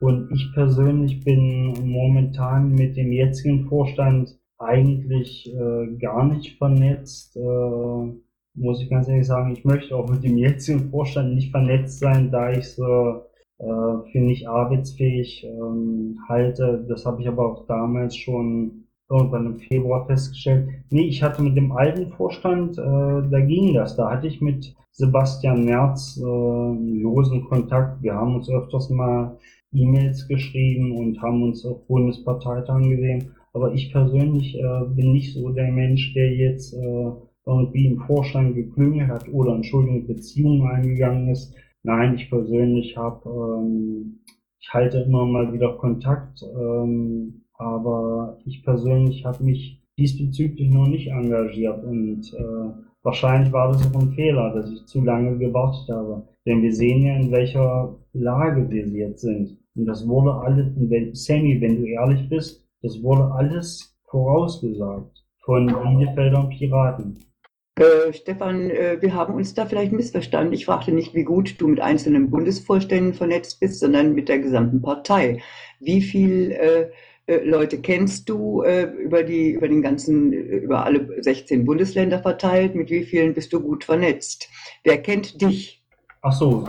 [0.00, 7.36] Und ich persönlich bin momentan mit dem jetzigen Vorstand eigentlich äh, gar nicht vernetzt.
[7.36, 8.12] Äh,
[8.54, 12.30] muss ich ganz ehrlich sagen, ich möchte auch mit dem jetzigen Vorstand nicht vernetzt sein,
[12.30, 13.22] da ich so
[13.64, 16.84] äh, für nicht arbeitsfähig ähm, halte.
[16.88, 20.68] Das habe ich aber auch damals schon irgendwann im Februar festgestellt.
[20.90, 23.96] Nee, ich hatte mit dem alten Vorstand, äh, da ging das.
[23.96, 28.02] Da hatte ich mit Sebastian Merz äh, einen losen Kontakt.
[28.02, 29.38] Wir haben uns öfters mal
[29.72, 33.32] E-Mails geschrieben und haben uns auf Bundesparteitagen gesehen.
[33.52, 37.10] Aber ich persönlich äh, bin nicht so der Mensch, der jetzt äh,
[37.46, 41.54] irgendwie im Vorstand geklüngelt hat oder Entschuldigung Beziehungen eingegangen ist.
[41.84, 44.20] Nein, ich persönlich habe, ähm,
[44.58, 51.08] ich halte immer mal wieder Kontakt, ähm, aber ich persönlich habe mich diesbezüglich noch nicht
[51.08, 52.70] engagiert und äh,
[53.02, 56.26] wahrscheinlich war das auch ein Fehler, dass ich zu lange gewartet habe.
[56.46, 59.58] Denn wir sehen ja, in welcher Lage wir jetzt sind.
[59.76, 65.66] Und das wurde alles, wenn, Sammy, wenn du ehrlich bist, das wurde alles vorausgesagt von
[65.66, 67.18] Bielefelder Piraten.
[67.76, 70.52] Äh, Stefan, äh, wir haben uns da vielleicht missverstanden.
[70.52, 74.80] Ich fragte nicht, wie gut du mit einzelnen Bundesvorständen vernetzt bist, sondern mit der gesamten
[74.80, 75.42] Partei.
[75.80, 76.90] Wie viel äh,
[77.26, 82.74] äh Leute kennst du über die, über den ganzen, über alle 16 Bundesländer verteilt?
[82.74, 84.48] Mit wie vielen bist du gut vernetzt?
[84.84, 85.82] Wer kennt dich?
[86.22, 86.68] Ach so,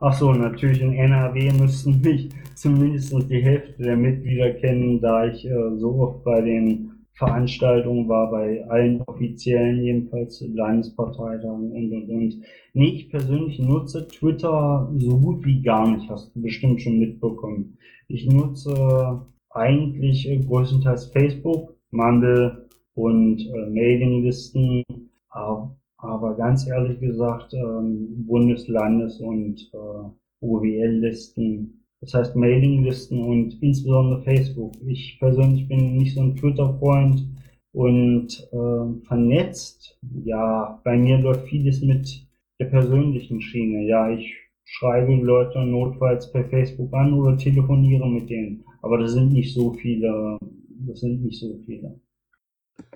[0.00, 5.46] ach so, natürlich in NRW müssten mich zumindest die Hälfte der Mitglieder kennen, da ich
[5.76, 12.40] so oft bei den Veranstaltungen war, bei allen offiziellen jedenfalls Landesparteitagen und und und.
[12.72, 17.76] Nee, ich persönlich nutze Twitter so gut wie gar nicht, hast du bestimmt schon mitbekommen.
[18.08, 24.82] Ich nutze eigentlich äh, größtenteils Facebook, Mumble und äh, Mailinglisten,
[25.28, 34.22] aber aber ganz ehrlich gesagt, ähm, Bundeslandes- und äh, OWL-Listen, das heißt Mailinglisten und insbesondere
[34.22, 34.72] Facebook.
[34.86, 37.26] Ich persönlich bin nicht so ein Twitter-Freund
[37.72, 39.98] und äh, vernetzt.
[40.24, 42.26] Ja, bei mir läuft vieles mit
[42.58, 43.86] der persönlichen Schiene.
[43.86, 44.34] Ja, ich
[44.64, 48.64] schreibe Leute notfalls per Facebook an oder telefoniere mit denen.
[48.82, 50.38] Aber das sind nicht so viele.
[50.86, 52.00] Das sind nicht so viele.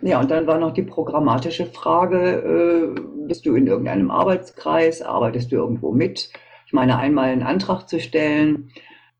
[0.01, 5.53] Ja, und dann war noch die programmatische Frage, äh, bist du in irgendeinem Arbeitskreis, arbeitest
[5.53, 6.31] du irgendwo mit?
[6.67, 8.71] Ich meine, einmal einen Antrag zu stellen,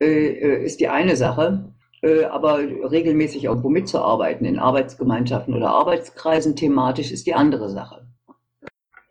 [0.05, 6.55] äh, äh ist die eine Sache, äh, aber regelmäßig irgendwo mitzuarbeiten, in Arbeitsgemeinschaften oder Arbeitskreisen
[6.55, 8.07] thematisch, ist die andere Sache.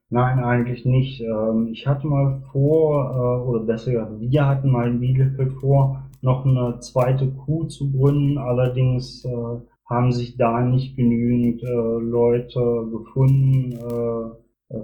[0.09, 1.21] Nein, eigentlich nicht.
[1.21, 6.03] Ähm, ich hatte mal vor, äh, oder besser gesagt, wir hatten mal in Bielefeld vor,
[6.21, 9.27] noch eine zweite Kuh zu gründen, allerdings
[9.89, 13.77] haben sich da nicht genügend Leute gefunden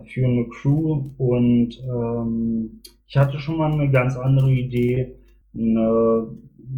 [0.06, 5.19] für eine Crew und ähm, ich hatte schon mal eine ganz andere Idee,
[5.54, 6.28] eine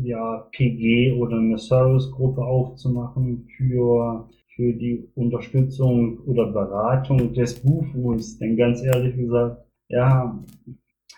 [0.04, 8.38] ja, PG oder eine Servicegruppe aufzumachen für für die Unterstützung oder Beratung des Bufus.
[8.38, 10.40] Denn ganz ehrlich gesagt, ja,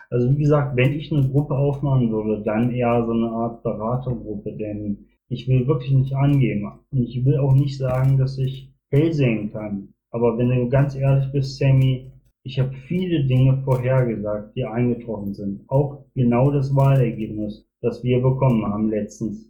[0.09, 4.55] also wie gesagt, wenn ich eine Gruppe aufmachen würde, dann eher so eine Art Beratergruppe,
[4.55, 6.71] denn ich will wirklich nicht angeben.
[6.91, 9.89] Und ich will auch nicht sagen, dass ich hell sehen kann.
[10.11, 12.11] Aber wenn du ganz ehrlich bist, Sammy,
[12.43, 15.69] ich habe viele Dinge vorhergesagt, die eingetroffen sind.
[15.69, 19.49] Auch genau das Wahlergebnis, das wir bekommen haben letztens.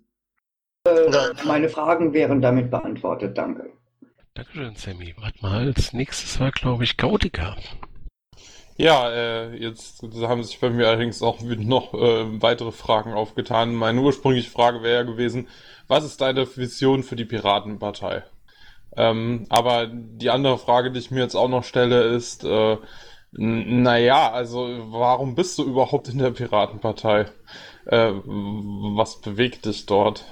[0.85, 1.11] Äh,
[1.45, 3.37] meine Fragen wären damit beantwortet.
[3.37, 3.71] Danke.
[4.35, 5.13] Dankeschön, Sammy.
[5.19, 7.55] Warte mal, als nächstes war, glaube ich, Gaudica.
[8.77, 13.75] Ja, äh, jetzt haben sich bei mir allerdings auch noch äh, weitere Fragen aufgetan.
[13.75, 15.47] Meine ursprüngliche Frage wäre ja gewesen,
[15.87, 18.23] was ist deine Vision für die Piratenpartei?
[18.95, 22.77] Ähm, aber die andere Frage, die ich mir jetzt auch noch stelle, ist, äh,
[23.31, 27.25] naja, also warum bist du überhaupt in der Piratenpartei?
[27.85, 30.25] Äh, was bewegt dich dort?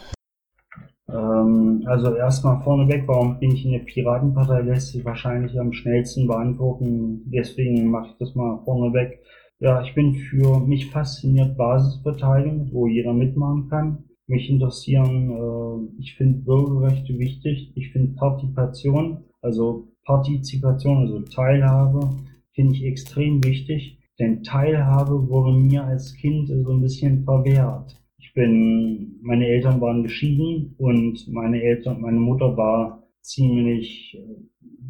[1.10, 6.28] Ähm, also erstmal vorneweg, warum bin ich in der Piratenpartei, lässt sich wahrscheinlich am schnellsten
[6.28, 7.24] beantworten.
[7.32, 9.20] Deswegen mache ich das mal vorneweg.
[9.60, 14.04] Ja, ich bin für mich fasziniert Basisbeteiligung, wo jeder mitmachen kann.
[14.32, 17.74] Mich interessieren, äh, ich finde Bürgerrechte wichtig.
[17.76, 22.10] Ich finde Partizipation, also Partizipation, also Teilhabe,
[22.54, 24.00] finde ich extrem wichtig.
[24.20, 28.02] Denn Teilhabe wurde mir als Kind so ein bisschen verwehrt.
[28.20, 34.18] Ich bin, meine Eltern waren geschieden und meine Eltern, meine Mutter war ziemlich,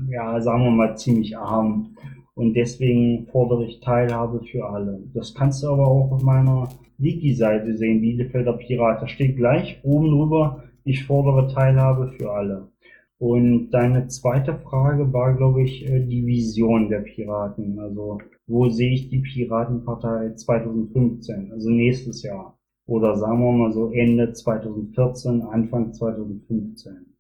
[0.08, 1.96] ja, sagen wir mal, ziemlich arm.
[2.36, 5.02] Und deswegen fordere ich Teilhabe für alle.
[5.16, 6.70] Das kannst du aber auch auf meiner
[7.02, 9.02] Wiki-Seite sehen, Bielefelder Pirat.
[9.02, 12.70] Da steht gleich oben drüber, ich fordere Teilhabe für alle.
[13.18, 17.80] Und deine zweite Frage war, glaube ich, äh, die Vision der Piraten.
[17.80, 22.58] Also, wo sehe ich die Piratenpartei 2015, also nächstes Jahr?
[22.92, 27.16] oder sagen wir mal so Ende 2014, Anfang 2015.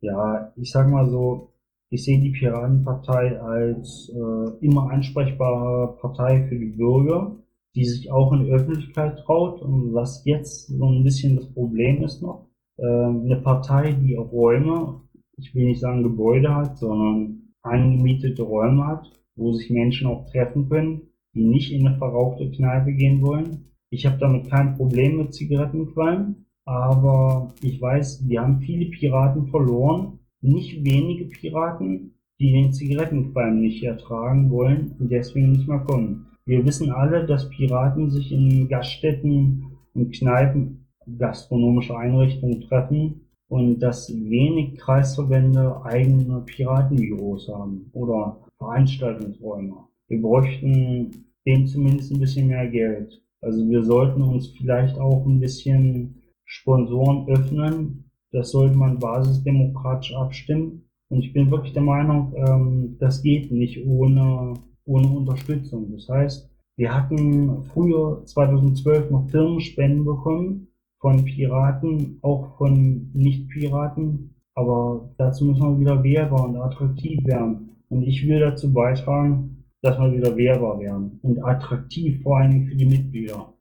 [0.00, 1.54] Ja, ich sag mal so,
[1.90, 7.36] ich sehe die Piratenpartei als äh, immer ansprechbare Partei für die Bürger,
[7.74, 12.02] die sich auch in die Öffentlichkeit traut und was jetzt so ein bisschen das Problem
[12.02, 12.46] ist noch.
[12.76, 15.00] Äh, eine Partei, die auch Räume,
[15.36, 20.68] ich will nicht sagen Gebäude hat, sondern angemietete Räume hat, wo sich Menschen auch treffen
[20.68, 21.02] können,
[21.34, 26.44] die nicht in eine verrauchte Kneipe gehen wollen, ich habe damit kein Problem mit Zigarettenqualm,
[26.66, 30.18] aber ich weiß, wir haben viele Piraten verloren.
[30.42, 36.26] Nicht wenige Piraten, die den Zigarettenqualm nicht ertragen wollen und deswegen nicht mehr kommen.
[36.48, 40.86] Wir wissen alle, dass Piraten sich in Gaststätten und Kneipen,
[41.18, 49.74] gastronomische Einrichtungen treffen und dass wenig Kreisverbände eigene Piratenbüros haben oder Veranstaltungsräume.
[50.08, 51.10] Wir bräuchten
[51.44, 53.22] dem zumindest ein bisschen mehr Geld.
[53.42, 58.10] Also wir sollten uns vielleicht auch ein bisschen Sponsoren öffnen.
[58.32, 60.88] Das sollte man basisdemokratisch abstimmen.
[61.10, 64.54] Und ich bin wirklich der Meinung, ähm, das geht nicht ohne,
[64.88, 65.92] ohne Unterstützung.
[65.92, 70.68] Das heißt, wir hatten früher 2012 noch Firmenspenden bekommen
[71.00, 74.34] von Piraten, auch von Nicht-Piraten.
[74.54, 77.70] Aber dazu müssen wir wieder wehrbar und attraktiv werden.
[77.88, 82.74] Und ich will dazu beitragen, dass wir wieder wehrbar werden und attraktiv vor allem für
[82.74, 83.54] die Mitglieder.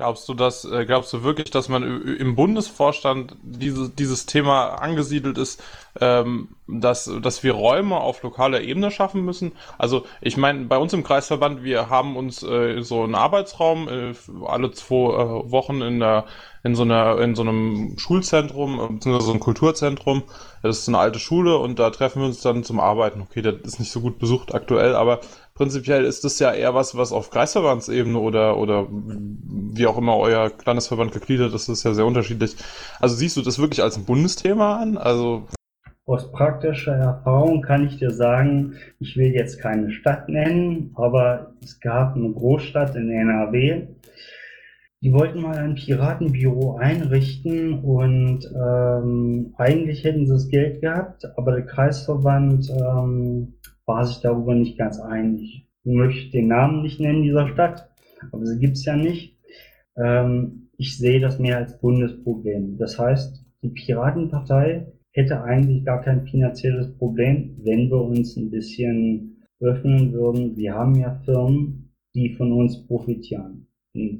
[0.00, 5.36] Glaubst du, dass, äh, glaubst du wirklich, dass man im Bundesvorstand diese, dieses Thema angesiedelt
[5.36, 5.62] ist,
[6.00, 9.52] ähm, dass, dass wir Räume auf lokaler Ebene schaffen müssen?
[9.76, 14.14] Also ich meine, bei uns im Kreisverband, wir haben uns äh, so einen Arbeitsraum äh,
[14.46, 16.24] alle zwei äh, Wochen in der
[16.62, 20.22] in so einer in so einem Schulzentrum beziehungsweise so einem Kulturzentrum.
[20.62, 23.20] Das ist eine alte Schule und da treffen wir uns dann zum Arbeiten.
[23.20, 25.20] Okay, das ist nicht so gut besucht aktuell, aber
[25.60, 30.50] prinzipiell ist das ja eher was, was auf Kreisverbandsebene oder, oder wie auch immer euer
[30.64, 32.56] Landesverband gegliedert ist, das ist ja sehr unterschiedlich.
[32.98, 34.96] Also siehst du das wirklich als ein Bundesthema an?
[34.96, 35.46] Also
[36.06, 41.78] aus praktischer Erfahrung kann ich dir sagen, ich will jetzt keine Stadt nennen, aber es
[41.78, 43.88] gab eine Großstadt in NRW,
[45.02, 51.52] die wollten mal ein Piratenbüro einrichten und ähm, eigentlich hätten sie das Geld gehabt, aber
[51.52, 53.59] der Kreisverband ähm,
[53.90, 55.66] war sich darüber nicht ganz einig.
[55.82, 57.90] Ich möchte den Namen nicht nennen dieser Stadt,
[58.30, 59.36] aber sie gibt es ja nicht.
[59.96, 62.78] Ähm, ich sehe das mehr als Bundesproblem.
[62.78, 69.42] Das heißt, die Piratenpartei hätte eigentlich gar kein finanzielles Problem, wenn wir uns ein bisschen
[69.58, 70.56] öffnen würden.
[70.56, 73.66] Wir haben ja Firmen, die von uns profitieren.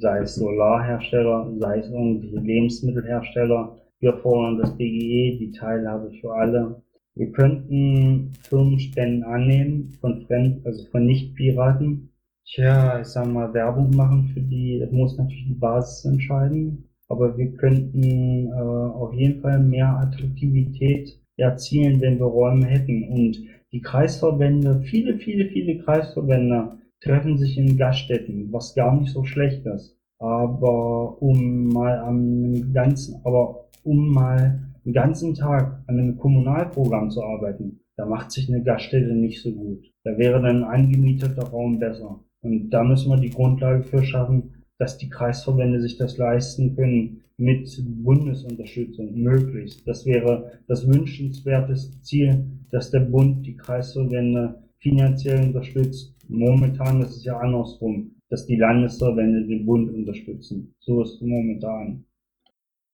[0.00, 3.76] Sei es Solarhersteller, sei es irgendwelche Lebensmittelhersteller.
[4.00, 6.82] Wir fordern das BGE, die Teilhabe für alle.
[7.14, 12.10] Wir könnten Firmenspenden annehmen von Fremd, also von Nicht-Piraten.
[12.46, 16.84] Tja, ich sag mal, Werbung machen für die, das muss natürlich die Basis entscheiden.
[17.08, 23.08] Aber wir könnten äh, auf jeden Fall mehr Attraktivität erzielen, wenn wir Räume hätten.
[23.08, 23.42] Und
[23.72, 29.66] die Kreisverbände, viele, viele, viele Kreisverbände treffen sich in Gaststätten, was gar nicht so schlecht
[29.66, 29.96] ist.
[30.18, 37.22] Aber um mal am ganzen, aber um mal den ganzen Tag an einem Kommunalprogramm zu
[37.22, 39.84] arbeiten, da macht sich eine Gaststätte nicht so gut.
[40.04, 42.20] Da wäre dann ein angemieteter Raum besser.
[42.42, 47.20] Und da müssen wir die Grundlage für schaffen, dass die Kreisverbände sich das leisten können
[47.36, 47.70] mit
[48.02, 49.86] Bundesunterstützung möglichst.
[49.86, 56.14] Das wäre das wünschenswerteste Ziel, dass der Bund die Kreisverbände finanziell unterstützt.
[56.28, 60.74] Momentan ist es ja andersrum, dass die Landesverbände den Bund unterstützen.
[60.78, 62.04] So ist es momentan.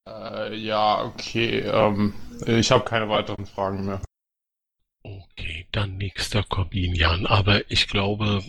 [0.07, 1.61] Äh, ja, okay.
[1.61, 2.14] Ähm,
[2.46, 4.00] ich habe keine weiteren Fragen mehr.
[5.02, 7.26] Okay, dann nächster Corbinian.
[7.26, 8.42] Aber ich glaube,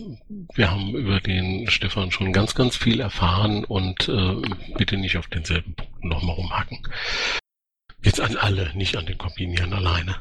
[0.55, 4.41] wir haben über den Stefan schon ganz, ganz viel erfahren und äh,
[4.76, 6.80] bitte nicht auf denselben Punkten nochmal rumhacken.
[8.03, 10.16] Jetzt an alle, nicht an den Corbinian alleine.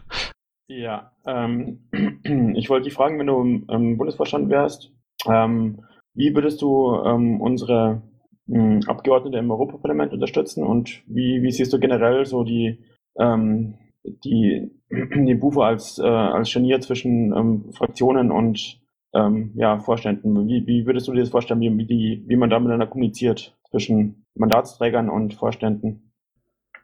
[0.68, 1.88] Ja, ähm,
[2.56, 4.92] ich wollte dich fragen, wenn du im Bundesvorstand wärst,
[5.26, 5.84] ähm,
[6.14, 8.02] wie würdest du ähm, unsere
[8.48, 12.78] Abgeordnete im Europaparlament unterstützen und wie, wie siehst du generell so die,
[13.18, 13.74] ähm,
[14.04, 18.80] die, die Bufe als, äh, als Scharnier zwischen ähm, Fraktionen und
[19.14, 20.46] ähm, ja, Vorständen?
[20.46, 23.58] Wie, wie würdest du dir das vorstellen, wie, wie, die, wie man da miteinander kommuniziert
[23.70, 26.12] zwischen Mandatsträgern und Vorständen?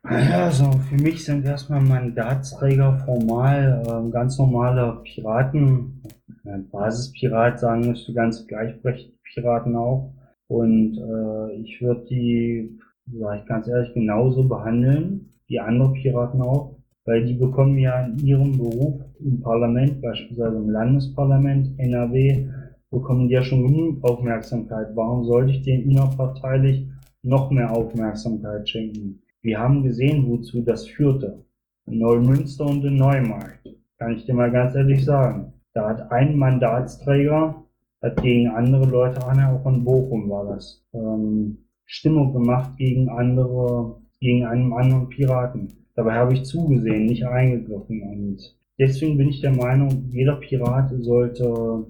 [0.03, 6.03] Also für mich sind erstmal Mandatsträger formal äh, ganz normale Piraten.
[6.73, 10.13] Basispirat sagen müsste ganz gleichberechtigt Piraten auch.
[10.53, 12.79] Und äh, ich würde die,
[13.19, 16.77] sage ich ganz ehrlich, genauso behandeln wie andere Piraten auch,
[17.07, 22.49] weil die bekommen ja in ihrem Beruf im Parlament, beispielsweise im Landesparlament, NRW,
[22.91, 24.89] bekommen die ja schon genug Aufmerksamkeit.
[24.95, 26.87] Warum sollte ich denen innerparteilich
[27.23, 29.23] noch mehr Aufmerksamkeit schenken?
[29.41, 31.47] Wir haben gesehen, wozu das führte.
[31.87, 33.75] In Neumünster und in Neumarkt.
[33.99, 35.55] Kann ich dir mal ganz ehrlich sagen.
[35.73, 37.65] Da hat ein Mandatsträger
[38.03, 43.97] hat gegen andere Leute, Anna auch in Bochum war das, ähm, Stimmung gemacht gegen andere,
[44.21, 45.69] gegen einen anderen Piraten.
[45.95, 48.03] Dabei habe ich zugesehen, nicht eingegriffen.
[48.03, 51.87] Und deswegen bin ich der Meinung, jeder Pirat sollte,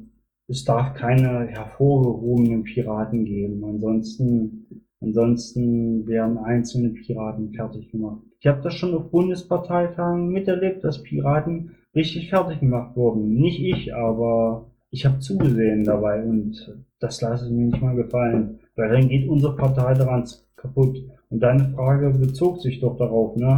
[0.48, 3.64] es darf keine hervorgehobenen Piraten geben.
[3.64, 8.22] Ansonsten, ansonsten werden einzelne Piraten fertig gemacht.
[8.40, 13.34] Ich habe das schon auf Bundesparteitagen miterlebt, dass Piraten richtig fertig gemacht wurden.
[13.34, 18.60] Nicht ich, aber ich habe zugesehen dabei und das lasse ich mir nicht mal gefallen,
[18.76, 20.98] weil dann geht unsere Partei daran kaputt.
[21.30, 23.56] Und deine Frage bezog sich doch darauf, ne?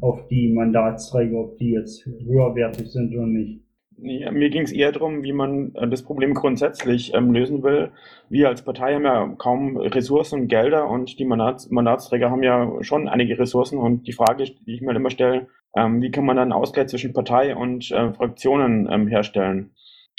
[0.00, 3.62] Auf die Mandatsträger, ob die jetzt höherwertig sind oder nicht.
[3.96, 7.90] Ja, mir ging es eher darum, wie man äh, das Problem grundsätzlich ähm, lösen will.
[8.28, 12.70] Wir als Partei haben ja kaum Ressourcen und Gelder und die Mandats Mandatsträger haben ja
[12.82, 13.78] schon einige Ressourcen.
[13.78, 17.14] Und die Frage, die ich mir immer stelle, ähm, wie kann man dann Ausgleich zwischen
[17.14, 19.70] Partei und äh, Fraktionen ähm, herstellen?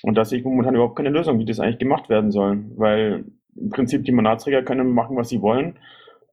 [0.03, 2.65] Und da sehe ich momentan überhaupt keine Lösung, wie das eigentlich gemacht werden soll.
[2.75, 3.25] Weil
[3.55, 5.79] im Prinzip die Mandatsträger können machen, was sie wollen,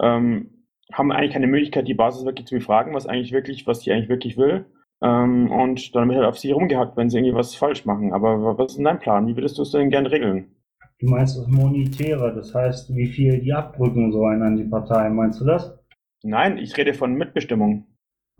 [0.01, 3.93] ähm, haben eigentlich keine Möglichkeit, die Basis wirklich zu befragen, was eigentlich wirklich, was sie
[3.93, 4.67] eigentlich wirklich will
[5.03, 8.13] ähm, und dann wird halt auf sie rumgehackt, wenn sie irgendwie was falsch machen.
[8.13, 9.27] Aber was ist denn dein Plan?
[9.27, 10.55] Wie würdest du es denn gern regeln?
[11.01, 15.41] Du meinst das Monetäre, das heißt, wie viel die abdrücken sollen an die Partei, meinst
[15.41, 15.77] du das?
[16.23, 17.87] Nein, ich rede von Mitbestimmung.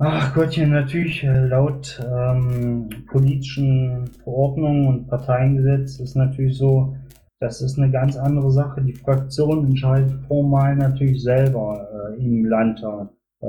[0.05, 6.97] Ach Gottchen, natürlich äh, laut ähm, politischen Verordnungen und Parteiengesetz ist natürlich so,
[7.39, 8.83] das ist eine ganz andere Sache.
[8.83, 11.87] Die Fraktion entscheidet formal natürlich selber
[12.19, 13.11] äh, im Landtag.
[13.43, 13.47] Äh,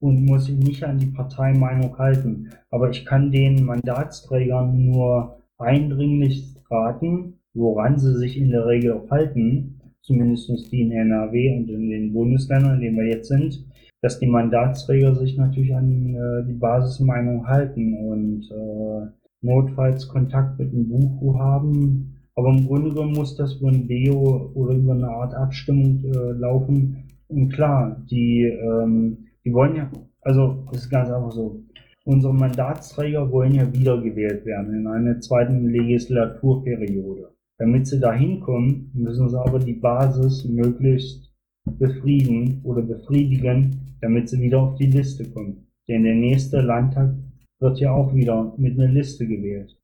[0.00, 2.48] und muss sich nicht an die Parteimeinung halten.
[2.70, 9.10] Aber ich kann den Mandatsträgern nur eindringlich raten, woran sie sich in der Regel auch
[9.10, 13.67] halten, zumindest die in NRW und in den Bundesländern, in denen wir jetzt sind,
[14.00, 20.72] dass die Mandatsträger sich natürlich an äh, die Basismeinung halten und äh, notfalls Kontakt mit
[20.72, 22.14] dem Buchu haben.
[22.34, 26.32] Aber im Grunde genommen muss das über ein Deo oder über eine Art Abstimmung äh,
[26.32, 27.04] laufen.
[27.28, 29.90] Und klar, die ähm, die wollen ja,
[30.20, 31.62] also das ist ganz einfach so.
[32.04, 37.30] Unsere Mandatsträger wollen ja wiedergewählt werden in einer zweiten Legislaturperiode.
[37.58, 41.32] Damit sie da hinkommen, müssen sie aber die Basis möglichst
[41.64, 45.68] befrieden oder befriedigen, damit sie wieder auf die Liste kommen.
[45.88, 47.14] Denn der nächste Landtag
[47.60, 49.76] wird ja auch wieder mit einer Liste gewählt.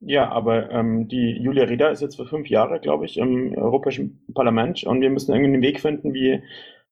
[0.00, 4.22] Ja, aber ähm, die Julia Rieder ist jetzt für fünf Jahre, glaube ich, im Europäischen
[4.32, 6.40] Parlament und wir müssen irgendwie einen Weg finden, wie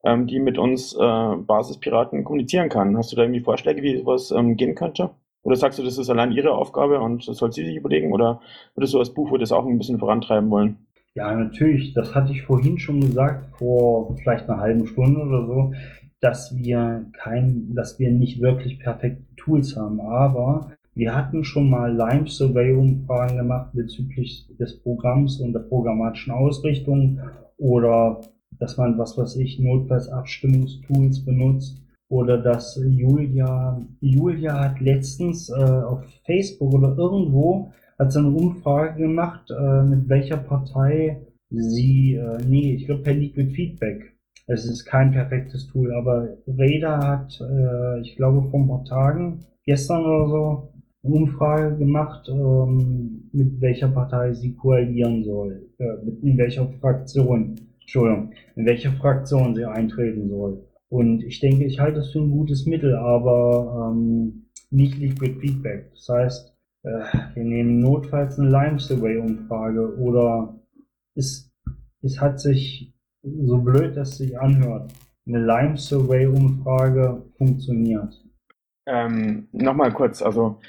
[0.05, 2.97] ähm, die mit uns äh, Basispiraten kommunizieren kann.
[2.97, 5.11] Hast du da irgendwie Vorschläge, wie sowas ähm, gehen könnte?
[5.43, 8.12] Oder sagst du, das ist allein ihre Aufgabe und das soll sie sich überlegen?
[8.12, 8.41] Oder
[8.75, 10.79] würdest du als Buch das auch ein bisschen vorantreiben wollen?
[11.14, 11.95] Ja, natürlich.
[11.95, 15.73] Das hatte ich vorhin schon gesagt, vor vielleicht einer halben Stunde oder so,
[16.27, 20.01] dass wir kein, dass wir nicht wirklich perfekte Tools haben.
[20.01, 26.33] Aber wir hatten schon mal Lime Survey Umfragen gemacht bezüglich des Programms und der programmatischen
[26.33, 27.20] Ausrichtung
[27.59, 28.22] oder
[28.59, 35.53] dass man, was weiß ich, notfalls Abstimmungstools benutzt oder dass Julia, Julia hat letztens äh,
[35.55, 37.70] auf Facebook oder irgendwo
[38.01, 41.20] hat sie eine Umfrage gemacht, äh, mit welcher Partei
[41.51, 44.16] sie, äh, nee, ich glaube per Liquid Feedback.
[44.49, 49.44] Es ist kein perfektes Tool, aber Reda hat, äh, ich glaube vor ein paar Tagen,
[49.64, 50.72] gestern oder so,
[51.03, 57.57] eine Umfrage gemacht, ähm, mit welcher Partei sie koalieren soll, äh, mit, in welcher Fraktion.
[57.80, 60.64] Entschuldigung, in welche Fraktion sie eintreten soll.
[60.88, 65.90] Und ich denke, ich halte das für ein gutes Mittel, aber ähm, nicht Liquid Feedback.
[65.92, 66.88] Das heißt, äh,
[67.34, 70.57] wir nehmen notfalls eine Lime Survey Umfrage oder
[71.14, 71.53] es,
[72.03, 72.95] es hat sich
[73.45, 74.93] so blöd, dass es sich anhört.
[75.27, 78.22] Eine Lime Survey Umfrage funktioniert.
[78.87, 80.61] Ähm, Nochmal kurz, also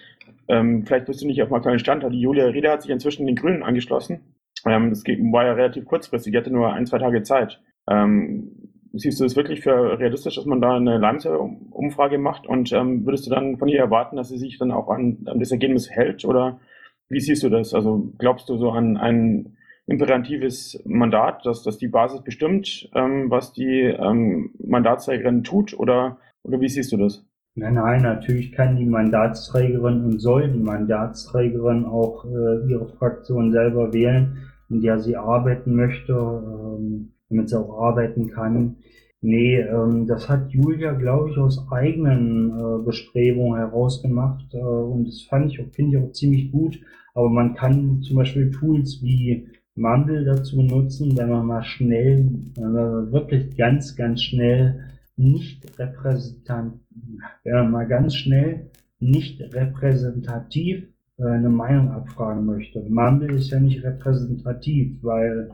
[0.47, 2.03] ähm, vielleicht bist du nicht auf dem aktuellen Stand.
[2.12, 4.36] Die Julia Rieder hat sich inzwischen den Grünen angeschlossen.
[4.66, 4.91] Ähm,
[5.32, 7.62] war ja relativ kurzfristig, die hatte nur ein, zwei Tage Zeit.
[7.88, 13.05] Ähm, siehst du es wirklich für realistisch, dass man da eine Leimser-Umfrage macht und ähm,
[13.05, 15.89] würdest du dann von ihr erwarten, dass sie sich dann auch an, an das Ergebnis
[15.89, 16.60] hält oder
[17.10, 17.74] wie siehst du das?
[17.74, 19.57] Also glaubst du so an ein
[19.88, 26.59] imperatives Mandat, dass, dass die Basis bestimmt, ähm, was die ähm, Mandatsträgerin tut oder, oder
[26.59, 27.25] wie siehst du das?
[27.55, 33.93] Nein, nein, natürlich kann die Mandatsträgerin und soll die Mandatsträgerin auch äh, ihre Fraktion selber
[33.93, 34.38] wählen,
[34.69, 38.77] in der sie arbeiten möchte, ähm, damit sie auch arbeiten kann.
[39.21, 45.23] Nee, ähm, das hat Julia, glaube ich, aus eigenen äh, Bestrebungen herausgemacht äh, und das
[45.23, 46.79] fand ich, finde ich auch ziemlich gut.
[47.15, 49.47] Aber man kann zum Beispiel Tools wie
[49.78, 54.84] Mumble dazu nutzen, wenn man mal schnell, äh, wirklich ganz, ganz schnell
[55.15, 56.80] nicht repräsentativ,
[57.43, 60.88] wenn man mal ganz schnell nicht repräsentativ
[61.19, 62.82] äh, eine Meinung abfragen möchte.
[62.89, 65.51] Mumble ist ja nicht repräsentativ, weil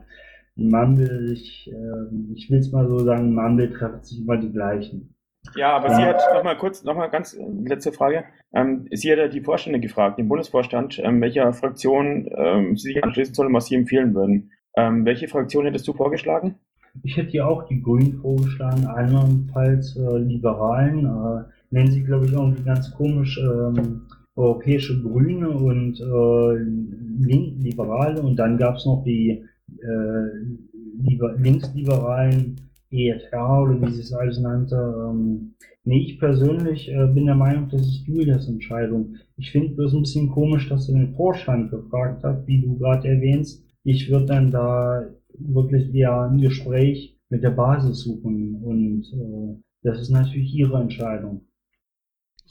[0.56, 5.16] Mumble, ich, äh, ich will es mal so sagen, Mumble trifft sich immer die gleichen.
[5.56, 8.24] Ja, aber sie hat noch mal kurz, noch mal ganz äh, letzte Frage.
[8.54, 13.04] Ähm, sie hat ja die Vorstände gefragt, den Bundesvorstand, ähm, welcher Fraktion ähm, sie sich
[13.04, 14.52] anschließen soll und was sie empfehlen würden.
[14.76, 16.56] Ähm, welche Fraktion hättest du vorgeschlagen?
[17.04, 21.06] Ich hätte ja auch die Grünen vorgeschlagen, andernfalls äh, Liberalen.
[21.06, 28.22] Äh, nennen sie, glaube ich, irgendwie ganz komisch ähm, Europäische Grüne und äh, Link Liberale
[28.22, 29.46] und dann gab es noch die
[29.80, 32.56] äh, Liber Linksliberalen
[32.94, 34.76] EFR oder wie sie es alles nannte.
[34.76, 39.16] Ähm, nee, ich persönlich äh, bin der Meinung, das ist Julias Entscheidung.
[39.38, 43.08] Ich finde bloß ein bisschen komisch, dass er den Vorstand gefragt hat, wie du gerade
[43.08, 43.64] erwähnst.
[43.84, 50.00] Ich würde dann da wirklich eher ein Gespräch mit der Basis suchen und äh, das
[50.00, 51.42] ist natürlich ihre Entscheidung.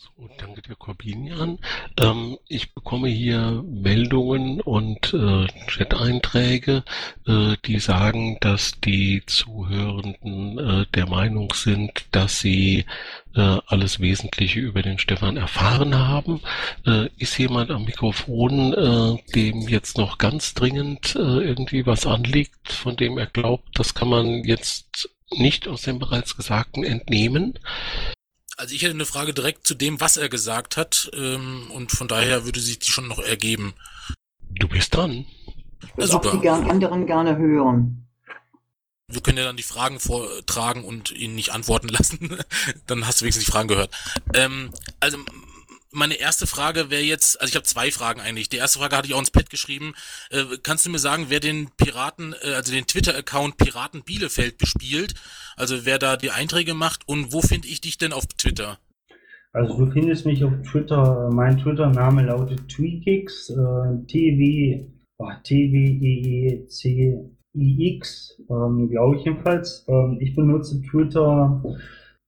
[0.03, 1.61] So, danke dir, Corbinian.
[1.97, 6.83] Ähm, ich bekomme hier Meldungen und äh, Chat-Einträge,
[7.29, 12.85] äh, die sagen, dass die Zuhörenden äh, der Meinung sind, dass sie
[13.37, 16.41] äh, alles Wesentliche über den Stefan erfahren haben.
[16.85, 22.97] Äh, ist jemand am Mikrofon, äh, dem jetzt noch ganz dringend irgendwie was anliegt, von
[22.97, 27.57] dem er glaubt, das kann man jetzt nicht aus dem bereits Gesagten entnehmen?
[28.57, 32.09] Also ich hätte eine Frage direkt zu dem, was er gesagt hat, ähm, und von
[32.09, 33.75] daher würde sich die schon noch ergeben.
[34.51, 35.27] Du bist dran.
[35.81, 38.07] Ich würde auch die anderen gerne hören.
[39.09, 42.39] Wir können ja dann die Fragen vortragen und ihn nicht antworten lassen.
[42.87, 43.91] dann hast du wenigstens die Fragen gehört.
[44.35, 45.19] Ähm, also
[45.93, 48.49] meine erste Frage wäre jetzt, also ich habe zwei Fragen eigentlich.
[48.49, 49.95] Die erste Frage hatte ich auch ins Pad geschrieben.
[50.31, 55.15] Äh, kannst du mir sagen, wer den Piraten, äh, also den Twitter-Account Piraten Bielefeld bespielt?
[55.57, 58.79] Also wer da die Einträge macht und wo finde ich dich denn auf Twitter?
[59.53, 64.87] Also du findest mich auf Twitter, mein Twitter-Name lautet Tweakix, äh, TW,
[65.19, 66.73] oh, T-W-E-E-C-I-X,
[68.49, 69.85] ähm, glaube ich jedenfalls.
[69.89, 71.63] Ähm, ich benutze Twitter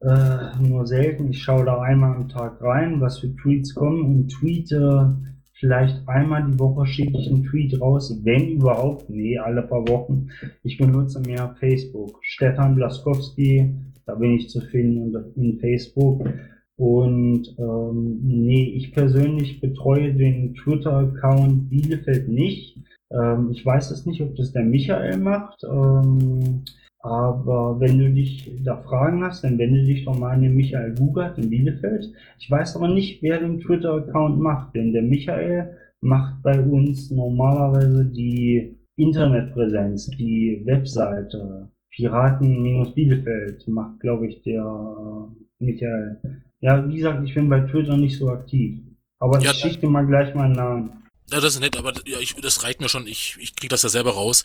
[0.05, 1.31] äh, nur selten.
[1.31, 5.17] Ich schaue da einmal am Tag rein, was für Tweets kommen und tweete
[5.55, 9.09] vielleicht einmal die Woche schicke ich einen Tweet raus, wenn überhaupt.
[9.09, 10.29] Nee, alle paar Wochen.
[10.63, 12.19] Ich benutze mehr Facebook.
[12.23, 13.71] Stefan Blaskowski,
[14.05, 16.29] da bin ich zu finden in Facebook.
[16.77, 22.77] Und ähm, nee, ich persönlich betreue den Twitter-Account Bielefeld nicht.
[23.11, 25.63] Ähm, ich weiß es nicht, ob das der Michael macht.
[25.65, 26.65] Ähm,
[27.05, 30.95] aber wenn du dich da Fragen hast, dann wende dich doch mal an den Michael
[30.95, 32.11] Gugart in Bielefeld.
[32.39, 38.07] Ich weiß aber nicht, wer den Twitter-Account macht, denn der Michael macht bei uns normalerweise
[38.07, 41.69] die Internetpräsenz, die Webseite.
[41.91, 46.21] Piraten-Bielefeld macht, glaube ich, der äh, Michael.
[46.61, 48.81] Ja, wie gesagt, ich bin bei Twitter nicht so aktiv.
[49.19, 51.04] Aber ja, ich schicke dir mal gleich meinen Namen.
[51.31, 53.07] Ja, das ist nett, aber ja, ich, das reicht mir schon.
[53.07, 54.45] Ich, ich kriege das ja selber raus.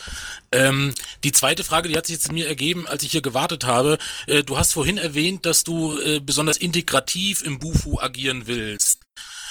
[0.52, 3.98] Ähm, die zweite Frage, die hat sich jetzt mir ergeben, als ich hier gewartet habe.
[4.28, 9.02] Äh, du hast vorhin erwähnt, dass du äh, besonders integrativ im Bufu agieren willst.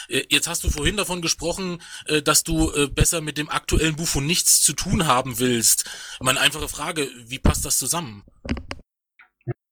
[0.08, 3.96] Äh, jetzt hast du vorhin davon gesprochen, äh, dass du äh, besser mit dem aktuellen
[3.96, 5.84] Bufu nichts zu tun haben willst.
[6.20, 8.24] Meine einfache Frage, wie passt das zusammen?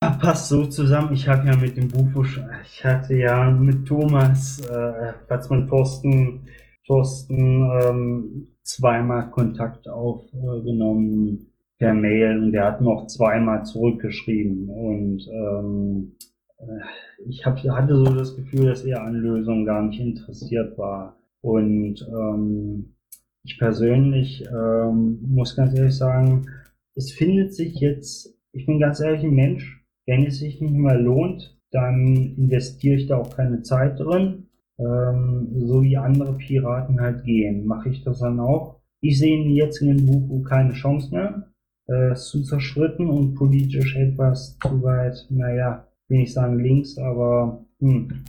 [0.03, 1.15] Ja, passt so zusammen.
[1.15, 6.47] Ich habe ja mit dem Bufo, ich hatte ja mit Thomas, äh, Platzmann Thorsten,
[6.87, 11.47] Thorsten ähm, zweimal Kontakt aufgenommen
[11.79, 14.69] per Mail und der hat noch zweimal zurückgeschrieben.
[14.69, 16.13] Und ähm,
[16.59, 21.17] äh, ich hab, hatte so das Gefühl, dass er an Lösungen gar nicht interessiert war.
[21.43, 22.95] Und ähm,
[23.45, 26.47] ich persönlich ähm, muss ganz ehrlich sagen,
[26.95, 30.99] es findet sich jetzt, ich bin ganz ehrlich ein Mensch, wenn es sich nicht mehr
[30.99, 34.46] lohnt, dann investiere ich da auch keine Zeit drin
[34.79, 38.81] ähm, so wie andere Piraten halt gehen, mache ich das dann auch.
[39.01, 41.49] Ich sehe jetzt in dem Buch keine Chance mehr.
[41.89, 48.25] Äh, zu zerschritten und politisch etwas zu weit, naja, will ich sagen links, aber hm,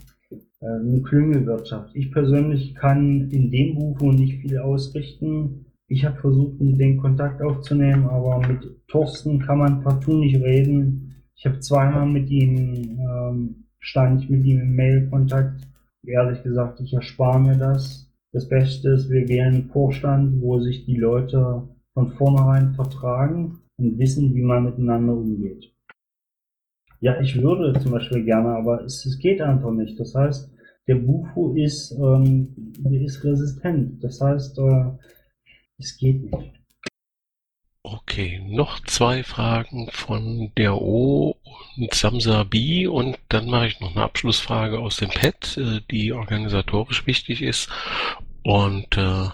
[0.62, 1.96] äh, eine Klüngelwirtschaft.
[1.96, 5.66] Ich persönlich kann in dem Buch nicht viel ausrichten.
[5.88, 11.16] Ich habe versucht, den Kontakt aufzunehmen, aber mit Thorsten kann man partout nicht reden.
[11.36, 15.62] Ich habe zweimal mit ihm, ähm, stand ich mit ihm im Mail-Kontakt
[16.08, 18.12] ehrlich gesagt, ich erspare mir das.
[18.34, 23.98] Das Beste ist, wir wählen einen Vorstand, wo sich die Leute von vornherein vertragen und
[23.98, 25.74] wissen, wie man miteinander umgeht.
[27.00, 30.00] Ja, ich würde zum Beispiel gerne, aber es, es geht einfach nicht.
[30.00, 30.52] Das heißt,
[30.88, 34.04] der Bufu ist, ähm, der ist resistent.
[34.04, 34.92] Das heißt, äh,
[35.78, 36.57] es geht nicht.
[37.90, 41.38] Okay, noch zwei Fragen von der O
[41.78, 46.12] und Samsa B und dann mache ich noch eine Abschlussfrage aus dem Pad, äh, die
[46.12, 47.70] organisatorisch wichtig ist.
[48.44, 49.30] Und äh,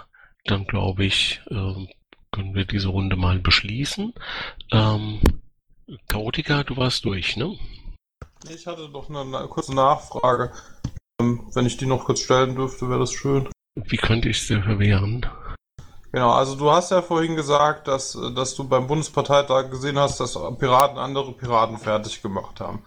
[0.46, 1.88] dann glaube ich, äh,
[2.32, 4.14] können wir diese Runde mal beschließen.
[4.72, 5.20] Ähm,
[6.08, 7.58] Chaotica, du warst durch, ne?
[8.54, 10.52] Ich hatte noch eine, eine kurze Nachfrage.
[11.20, 13.50] Ähm, wenn ich die noch kurz stellen dürfte, wäre das schön.
[13.74, 15.26] Wie könnte ich sie verwehren?
[16.14, 20.38] Genau, also du hast ja vorhin gesagt, dass, dass du beim Bundesparteitag gesehen hast, dass
[20.60, 22.84] Piraten andere Piraten fertig gemacht haben.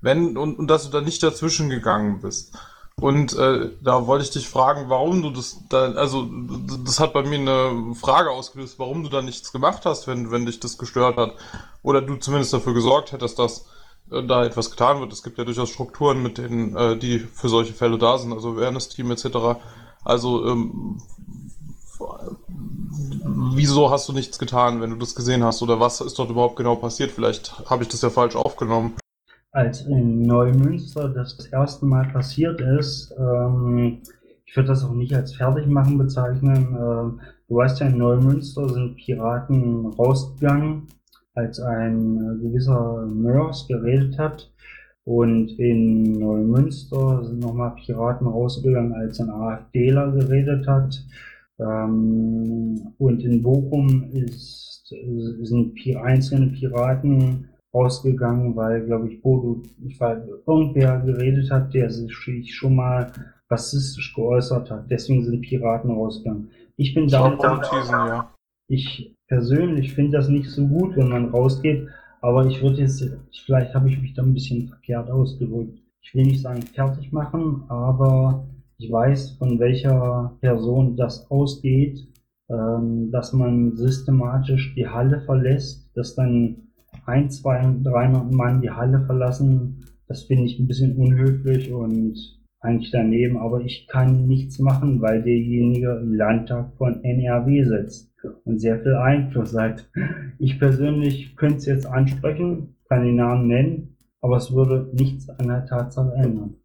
[0.00, 2.56] Wenn, und, und dass du da nicht dazwischen gegangen bist.
[2.94, 6.28] Und äh, da wollte ich dich fragen, warum du das da, also
[6.84, 10.46] das hat bei mir eine Frage ausgelöst, warum du da nichts gemacht hast, wenn, wenn
[10.46, 11.34] dich das gestört hat.
[11.82, 13.66] Oder du zumindest dafür gesorgt hättest, dass
[14.12, 15.12] äh, da etwas getan wird.
[15.12, 18.50] Es gibt ja durchaus Strukturen, mit denen, äh, die für solche Fälle da sind, also
[18.50, 19.58] Awareness-Team etc.
[20.04, 21.02] Also ähm,
[23.54, 25.62] wieso hast du nichts getan, wenn du das gesehen hast?
[25.62, 27.10] Oder was ist dort überhaupt genau passiert?
[27.10, 28.94] Vielleicht habe ich das ja falsch aufgenommen
[29.50, 33.98] als in Neumünster das, das erste Mal passiert ist, ähm,
[34.44, 36.74] ich würde das auch nicht als Fertigmachen bezeichnen.
[36.74, 40.86] Äh, du weißt ja, in Neumünster sind Piraten rausgegangen,
[41.34, 44.50] als ein gewisser Mörs geredet hat.
[45.04, 51.02] Und in Neumünster sind nochmal Piraten rausgegangen, als ein AfDler geredet hat.
[51.60, 60.22] Ähm, und in Bochum ist, sind einzelne Piraten rausgegangen, weil, glaube ich, Bodo, ich weiß,
[60.46, 63.12] irgendwer geredet hat, der sich schon mal
[63.50, 64.90] rassistisch geäußert hat.
[64.90, 66.50] Deswegen sind Piraten rausgegangen.
[66.76, 67.36] Ich bin da.
[67.90, 68.34] Ja.
[68.68, 71.88] Ich persönlich finde das nicht so gut, wenn man rausgeht,
[72.20, 73.04] aber ich würde jetzt,
[73.44, 75.78] vielleicht habe ich mich da ein bisschen verkehrt ausgedrückt.
[76.02, 78.46] Ich will nicht sagen fertig machen, aber
[78.78, 82.06] ich weiß, von welcher Person das ausgeht,
[82.48, 86.68] ähm, dass man systematisch die Halle verlässt, dass dann
[87.04, 89.84] ein, zwei, 300 Mann die Halle verlassen.
[90.06, 92.16] Das finde ich ein bisschen unhöflich und
[92.60, 98.12] eigentlich daneben, aber ich kann nichts machen, weil derjenige im Landtag von NRW sitzt
[98.44, 99.88] und sehr viel Einfluss hat.
[100.38, 105.48] Ich persönlich könnte es jetzt ansprechen, kann den Namen nennen, aber es würde nichts an
[105.48, 106.57] der Tatsache ändern.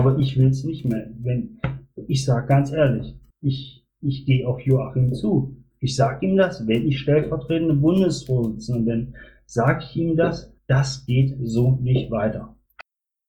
[0.00, 1.10] Aber ich will es nicht mehr.
[1.18, 1.60] Wenn,
[2.08, 5.58] ich sage ganz ehrlich, ich, ich gehe auf Joachim zu.
[5.78, 11.36] Ich sage ihm das, wenn ich stellvertretende Bundesvorsitzende bin, sage ich ihm das, das geht
[11.42, 12.56] so nicht weiter.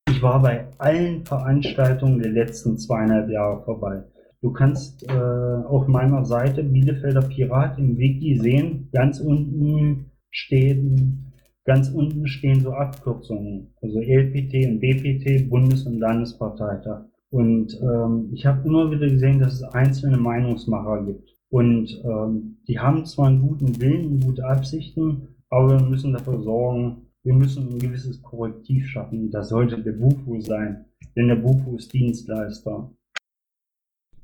[0.08, 4.06] Ich war bei allen Veranstaltungen der letzten zweieinhalb Jahre vorbei.
[4.42, 11.31] Du kannst äh, auf meiner Seite Bielefelder Pirat im Wiki sehen, ganz unten stehen,
[11.72, 17.06] ganz unten stehen so Abkürzungen, also LPT und BPT, Bundes- und Landesparteitag.
[17.30, 21.30] Und ähm, ich habe immer wieder gesehen, dass es einzelne Meinungsmacher gibt.
[21.50, 27.08] Und ähm, die haben zwar einen guten Willen, gute Absichten, aber wir müssen dafür sorgen,
[27.24, 29.32] wir müssen ein gewisses Korrektiv schaffen.
[29.32, 30.84] Das sollte der BUFO sein,
[31.16, 32.92] denn der BUFO ist Dienstleister.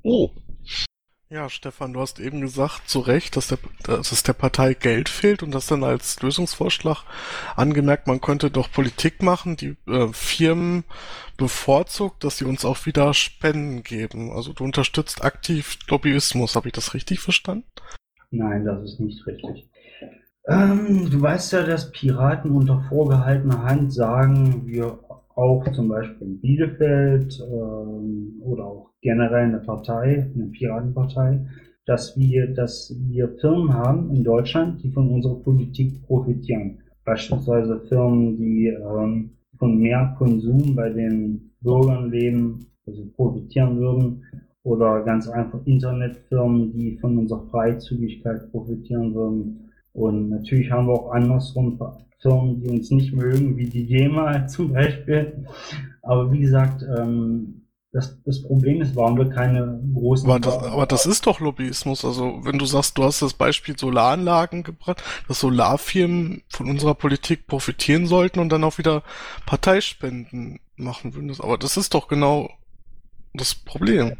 [0.03, 0.31] Oh.
[1.29, 5.09] Ja, Stefan, du hast eben gesagt, zu Recht, dass, der, dass es der Partei Geld
[5.09, 7.03] fehlt und das dann als Lösungsvorschlag
[7.57, 10.85] angemerkt, man könnte doch Politik machen, die äh, Firmen
[11.35, 14.31] bevorzugt, dass sie uns auch wieder Spenden geben.
[14.31, 17.67] Also du unterstützt aktiv Lobbyismus, habe ich das richtig verstanden?
[18.31, 19.69] Nein, das ist nicht richtig.
[20.47, 24.97] Ähm, du weißt ja, dass Piraten unter vorgehaltener Hand sagen, wir
[25.37, 31.45] auch zum Beispiel in Bielefeld ähm, oder auch generell eine Partei, eine Piratenpartei,
[31.85, 36.79] dass wir, dass wir Firmen haben in Deutschland, die von unserer Politik profitieren.
[37.05, 44.23] Beispielsweise Firmen, die ähm, von mehr Konsum bei den Bürgern leben, also profitieren würden,
[44.63, 49.67] oder ganz einfach Internetfirmen, die von unserer Freizügigkeit profitieren würden
[49.97, 51.75] und natürlich haben wir auch andersrum
[52.19, 55.45] Firmen, die uns nicht mögen, wie die GEMA zum Beispiel.
[56.01, 60.29] Aber wie gesagt, ähm, das, das Problem ist, warum wir keine großen.
[60.29, 62.03] Aber das, aber das ist doch Lobbyismus.
[62.03, 67.47] Also, wenn du sagst, du hast das Beispiel Solaranlagen gebracht, dass Solarfirmen von unserer Politik
[67.47, 69.03] profitieren sollten und dann auch wieder
[69.45, 71.33] Parteispenden machen würden.
[71.39, 72.49] Aber das ist doch genau
[73.33, 74.13] das Problem.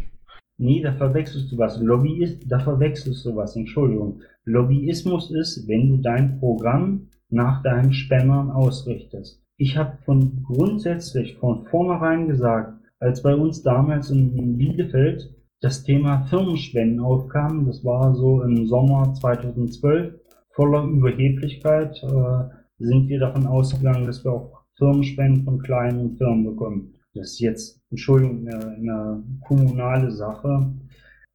[0.58, 1.80] Nee, da verwechselst du was.
[1.80, 3.56] Lobbyist, da verwechselst du was.
[3.56, 4.22] Entschuldigung.
[4.46, 9.42] Lobbyismus ist, wenn du dein Programm nach deinen Spendern ausrichtest.
[9.58, 16.26] Ich habe von grundsätzlich von vornherein gesagt, als bei uns damals in Bielefeld das Thema
[16.30, 20.14] Firmenspenden aufkam, das war so im Sommer 2012,
[20.52, 26.94] voller Überheblichkeit, äh, sind wir davon ausgegangen, dass wir auch Firmenspenden von kleinen Firmen bekommen.
[27.14, 30.72] Das ist jetzt, Entschuldigung, eine, eine kommunale Sache.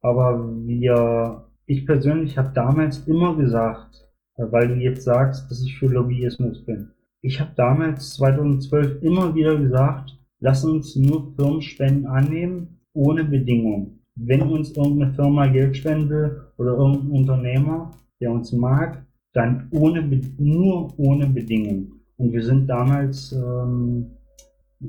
[0.01, 4.02] Aber wir, ich persönlich habe damals immer gesagt,
[4.37, 6.89] weil du jetzt sagst, dass ich für Lobbyismus bin.
[7.21, 13.99] Ich habe damals 2012 immer wieder gesagt, lass uns nur Firmenspenden annehmen, ohne Bedingungen.
[14.15, 20.01] Wenn uns irgendeine Firma Geld spenden will oder irgendein Unternehmer, der uns mag, dann ohne,
[20.37, 22.01] nur ohne Bedingungen.
[22.17, 24.11] Und wir sind damals ähm,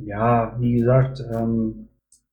[0.02, 1.88] ja, wie gesagt, ähm,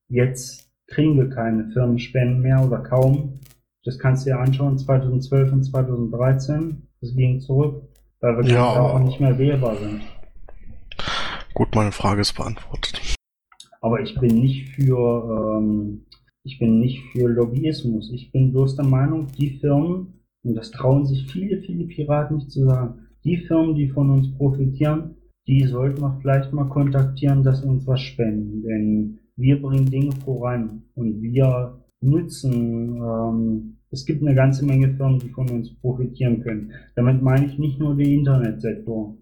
[0.07, 3.39] jetzt kriegen wir keine Firmenspenden mehr oder kaum.
[3.83, 6.87] Das kannst du dir anschauen, 2012 und 2013.
[7.01, 7.81] Das ging zurück,
[8.19, 10.01] weil wir ja, auch nicht mehr wählbar sind.
[11.55, 13.01] Gut, meine Frage ist beantwortet.
[13.81, 16.05] Aber ich bin nicht für, ähm,
[16.43, 18.11] ich bin nicht für Lobbyismus.
[18.13, 22.51] Ich bin bloß der Meinung, die Firmen, und das trauen sich viele, viele Piraten nicht
[22.51, 25.15] zu sagen, die Firmen, die von uns profitieren,
[25.47, 28.61] die sollten wir vielleicht mal kontaktieren, dass uns was spenden.
[28.61, 35.19] Denn wir bringen Dinge voran und wir nutzen, ähm, es gibt eine ganze Menge Firmen,
[35.19, 36.73] die von uns profitieren können.
[36.95, 39.15] Damit meine ich nicht nur den Internetsektor.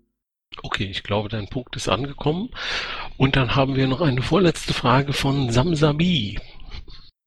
[0.64, 2.50] Okay, ich glaube, dein Punkt ist angekommen.
[3.18, 6.38] Und dann haben wir noch eine vorletzte Frage von Samsabi.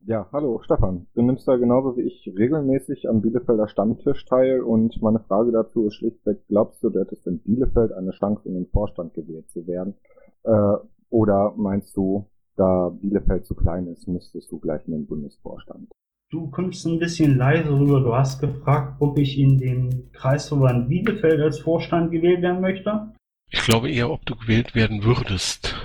[0.05, 1.07] Ja, hallo Stefan.
[1.14, 5.86] Du nimmst da genauso wie ich regelmäßig am Bielefelder Stammtisch teil und meine Frage dazu
[5.86, 9.64] ist schlichtweg, glaubst du, du hättest in Bielefeld eine Chance, in den Vorstand gewählt zu
[9.68, 9.95] werden?
[10.43, 10.74] Äh,
[11.11, 12.26] oder meinst du,
[12.57, 15.88] da Bielefeld zu klein ist, müsstest du gleich in den Bundesvorstand?
[16.33, 18.01] Du kommst ein bisschen leise rüber.
[18.01, 23.12] Du hast gefragt, ob ich in den Kreisverband Bielefeld als Vorstand gewählt werden möchte.
[23.51, 25.76] Ich glaube eher, ob du gewählt werden würdest.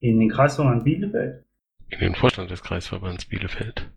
[0.00, 1.42] In den Kreisverband Bielefeld?
[1.88, 3.90] In den Vorstand des Kreisverbands Bielefeld.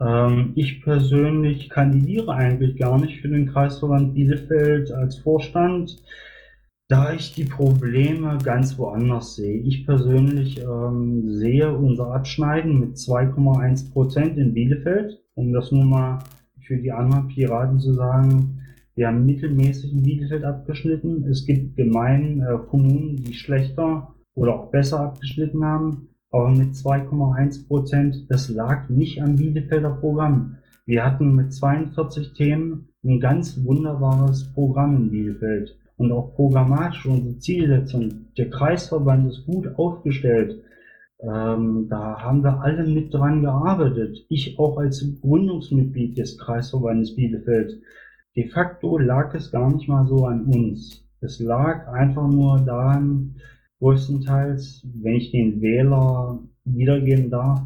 [0.00, 6.02] Ähm, ich persönlich kandidiere eigentlich gar nicht für den Kreisverband Bielefeld als Vorstand,
[6.90, 9.58] da ich die Probleme ganz woanders sehe.
[9.60, 16.18] Ich persönlich ähm, sehe unser Abschneiden mit 2,1 Prozent in Bielefeld, um das nur mal
[16.60, 18.60] für die anderen Piraten zu sagen.
[18.94, 21.24] Wir haben mittelmäßig in Bielefeld abgeschnitten.
[21.30, 27.66] Es gibt Gemeinden, äh, Kommunen, die schlechter oder auch besser abgeschnitten haben aber mit 2,1
[27.66, 30.56] Prozent, das lag nicht am Bielefelder Programm.
[30.86, 37.36] Wir hatten mit 42 Themen ein ganz wunderbares Programm in Bielefeld und auch programmatisch unsere
[37.38, 38.32] Zielsetzung.
[38.38, 40.62] Der Kreisverband ist gut aufgestellt.
[41.20, 44.24] Ähm, da haben wir alle mit dran gearbeitet.
[44.30, 47.82] Ich auch als Gründungsmitglied des Kreisverbandes Bielefeld.
[48.34, 51.06] De facto lag es gar nicht mal so an uns.
[51.20, 53.34] Es lag einfach nur daran,
[53.80, 57.60] größtenteils, wenn ich den Wähler wiedergeben darf,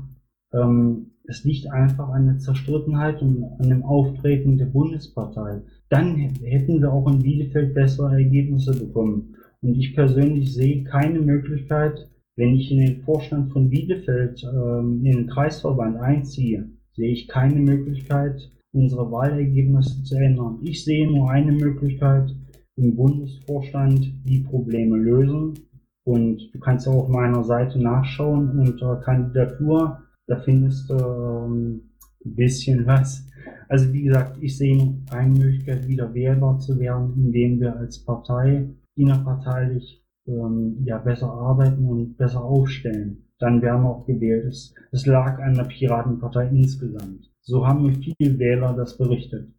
[0.53, 5.63] ähm, es liegt einfach an der Zerstrittenheit und an dem Auftreten der Bundespartei.
[5.89, 9.37] Dann hätten wir auch in Bielefeld bessere Ergebnisse bekommen.
[9.61, 15.13] Und ich persönlich sehe keine Möglichkeit, wenn ich in den Vorstand von Bielefeld, ähm, in
[15.13, 20.59] den Kreisverband einziehe, sehe ich keine Möglichkeit, unsere Wahlergebnisse zu ändern.
[20.63, 22.35] Ich sehe nur eine Möglichkeit,
[22.77, 25.55] im Bundesvorstand die Probleme lösen
[26.05, 30.03] und du kannst auch auf meiner Seite nachschauen unter Kandidatur.
[30.27, 31.91] Da findest du ähm,
[32.25, 33.27] ein bisschen was.
[33.69, 38.69] Also wie gesagt, ich sehe eine Möglichkeit, wieder wählbar zu werden, indem wir als Partei
[38.97, 43.29] innerparteilich ähm, ja, besser arbeiten und besser aufstellen.
[43.39, 44.47] Dann werden wir auch gewählt.
[44.47, 47.31] Es, es lag an der Piratenpartei insgesamt.
[47.43, 49.53] So haben mir viele Wähler das berichtet.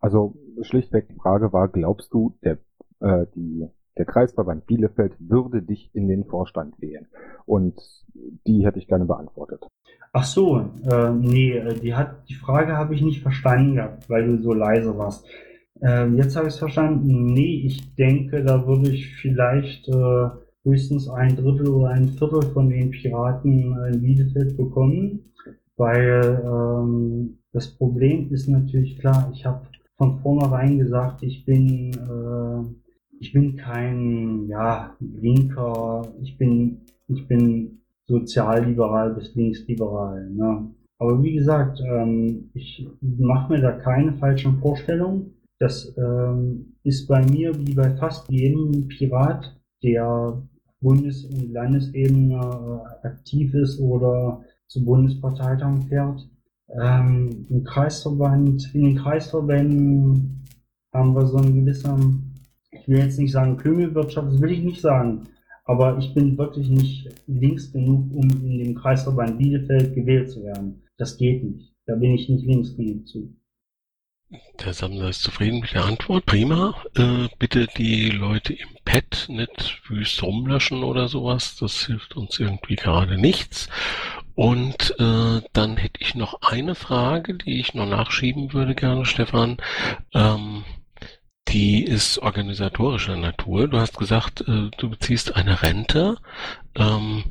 [0.00, 2.58] Also schlichtweg die Frage war, glaubst du, der,
[3.00, 3.68] äh, die
[3.98, 7.06] der Kreisverband Bielefeld würde dich in den Vorstand wählen.
[7.46, 7.80] Und
[8.46, 9.66] die hätte ich gerne beantwortet.
[10.12, 14.26] Ach so, äh, nee, äh, die, hat, die Frage habe ich nicht verstanden gehabt, weil
[14.26, 15.26] du so leise warst.
[15.80, 17.26] Äh, jetzt habe ich es verstanden.
[17.32, 20.28] Nee, ich denke, da würde ich vielleicht äh,
[20.64, 25.32] höchstens ein Drittel oder ein Viertel von den Piraten in Bielefeld bekommen,
[25.76, 29.66] weil ähm, das Problem ist natürlich klar, ich habe
[29.96, 32.81] von vornherein gesagt, ich bin äh,
[33.22, 40.74] ich bin kein, ja, linker, ich bin, ich bin sozialliberal bis linksliberal, ne?
[40.98, 45.34] Aber wie gesagt, ähm, ich mache mir da keine falschen Vorstellungen.
[45.60, 50.42] Das ähm, ist bei mir wie bei fast jedem Pirat, der
[50.80, 56.28] Bundes- und Landesebene äh, aktiv ist oder zu Bundesparteitagen fährt.
[56.70, 60.42] Ähm, Im Kreisverband, in den Kreisverbänden
[60.92, 62.31] haben wir so einen gewissen
[62.82, 65.28] ich will jetzt nicht sagen Klüngelwirtschaft, das will ich nicht sagen.
[65.64, 70.82] Aber ich bin wirklich nicht links genug, um in dem Kreisverband Bielefeld gewählt zu werden.
[70.98, 71.72] Das geht nicht.
[71.86, 73.32] Da bin ich nicht links genug zu.
[74.64, 76.26] Der Sammler ist zufrieden mit der Antwort.
[76.26, 76.74] Prima.
[76.96, 81.56] Äh, bitte die Leute im Pad nicht wüst rumlöschen oder sowas.
[81.56, 83.68] Das hilft uns irgendwie gerade nichts.
[84.34, 89.58] Und äh, dann hätte ich noch eine Frage, die ich noch nachschieben würde gerne, Stefan.
[90.14, 90.64] Ähm,
[91.48, 93.68] die ist organisatorischer Natur.
[93.68, 96.16] Du hast gesagt, äh, du beziehst eine Rente.
[96.76, 97.24] Ähm,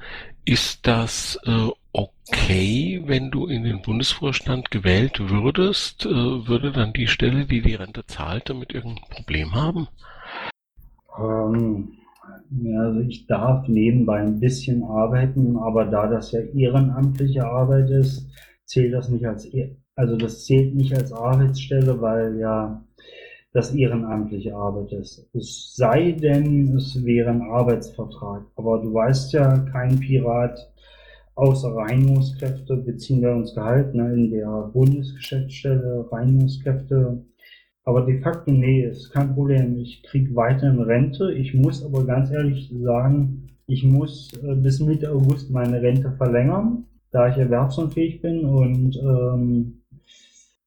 [0.46, 6.06] ist das äh, okay, wenn du in den Bundesvorstand gewählt würdest?
[6.06, 9.88] Äh, würde dann die Stelle, die die Rente zahlt, damit irgendein Problem haben?
[11.18, 11.94] Ähm,
[12.78, 18.30] also ich darf nebenbei ein bisschen arbeiten, aber da das ja ehrenamtliche Arbeit ist,
[18.66, 22.84] zählt das nicht als, e also das zählt nicht als Arbeitsstelle, weil ja
[23.54, 25.28] dass ehrenamtliche Arbeit ist.
[25.34, 28.44] Es sei denn, es wäre ein Arbeitsvertrag.
[28.56, 30.72] Aber du weißt ja, kein Pirat
[31.36, 37.26] außer Reinigungskräfte beziehen wir uns Gehalt ne, in der Bundesgeschäftsstelle Reinigungskräfte.
[37.84, 39.78] Aber de facto, nee, ist kein Problem.
[39.78, 41.34] Ich kriege weiterhin Rente.
[41.34, 46.86] Ich muss aber ganz ehrlich sagen, ich muss äh, bis Mitte August meine Rente verlängern,
[47.12, 49.81] da ich erwerbsunfähig bin und ähm,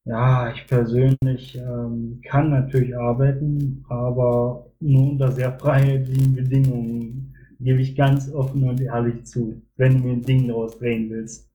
[0.04, 7.96] ja, ich persönlich ähm, kann natürlich arbeiten, aber nur unter sehr freiheitlichen Bedingungen, gebe ich
[7.96, 11.50] ganz offen und ehrlich zu, wenn du mir ein Ding daraus drehen willst.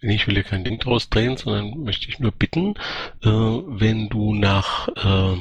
[0.00, 2.74] Ich will dir kein Ding daraus drehen, sondern möchte ich nur bitten,
[3.22, 5.36] äh, wenn du nach äh,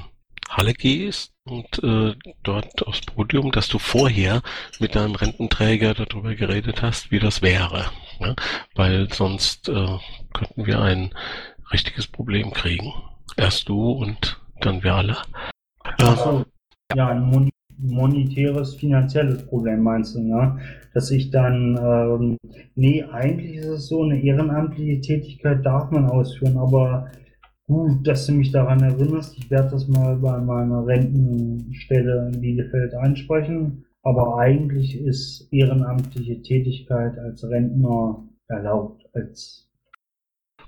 [0.50, 4.42] Halle gehst und äh, dort aufs Podium, dass du vorher
[4.80, 7.86] mit deinem Rententräger darüber geredet hast, wie das wäre.
[8.20, 8.36] Ne?
[8.76, 9.98] Weil sonst äh,
[10.34, 11.14] könnten wir ein
[11.72, 12.94] richtiges Problem kriegen.
[13.38, 15.18] Erst du und dann wir alle.
[16.00, 16.44] Also,
[16.96, 20.60] ja, ein monetäres, finanzielles Problem meinst du, ne?
[20.94, 22.38] Dass ich dann, ähm,
[22.76, 27.12] nee, eigentlich ist es so, eine ehrenamtliche Tätigkeit darf man ausführen, aber
[27.68, 29.38] gut, dass du mich daran erinnerst.
[29.38, 33.86] Ich werde das mal bei meiner Rentenstelle in Bielefeld ansprechen.
[34.02, 39.69] Aber eigentlich ist ehrenamtliche Tätigkeit als Rentner erlaubt, als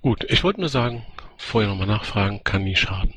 [0.01, 1.05] Gut, ich wollte nur sagen,
[1.37, 3.13] vorher nochmal nachfragen, kann nie schaden.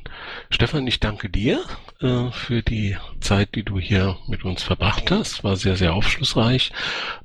[0.51, 1.63] Stefan, ich danke dir
[1.99, 5.43] äh, für die Zeit, die du hier mit uns verbracht hast.
[5.43, 6.71] War sehr, sehr aufschlussreich.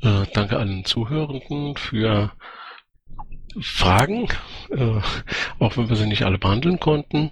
[0.01, 2.32] Äh, danke allen Zuhörenden für
[3.61, 4.28] Fragen,
[4.70, 5.01] äh,
[5.59, 7.31] auch wenn wir sie nicht alle behandeln konnten.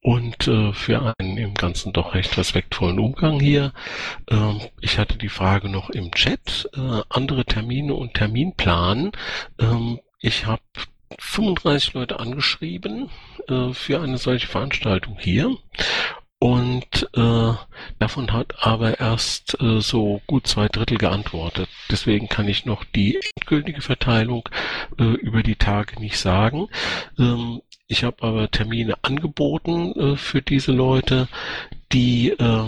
[0.00, 3.74] Und äh, für einen im Ganzen doch recht respektvollen Umgang hier.
[4.30, 9.12] Ähm, ich hatte die Frage noch im Chat, äh, andere Termine und Terminplan.
[9.58, 10.62] Ähm, ich habe
[11.18, 13.10] 35 Leute angeschrieben
[13.48, 15.56] äh, für eine solche Veranstaltung hier.
[16.42, 17.52] Und äh,
[17.98, 21.68] davon hat aber erst äh, so gut zwei Drittel geantwortet.
[21.90, 24.48] Deswegen kann ich noch die endgültige Verteilung
[24.98, 26.68] äh, über die Tage nicht sagen.
[27.18, 31.28] Ähm, ich habe aber Termine angeboten äh, für diese Leute,
[31.92, 32.64] die äh,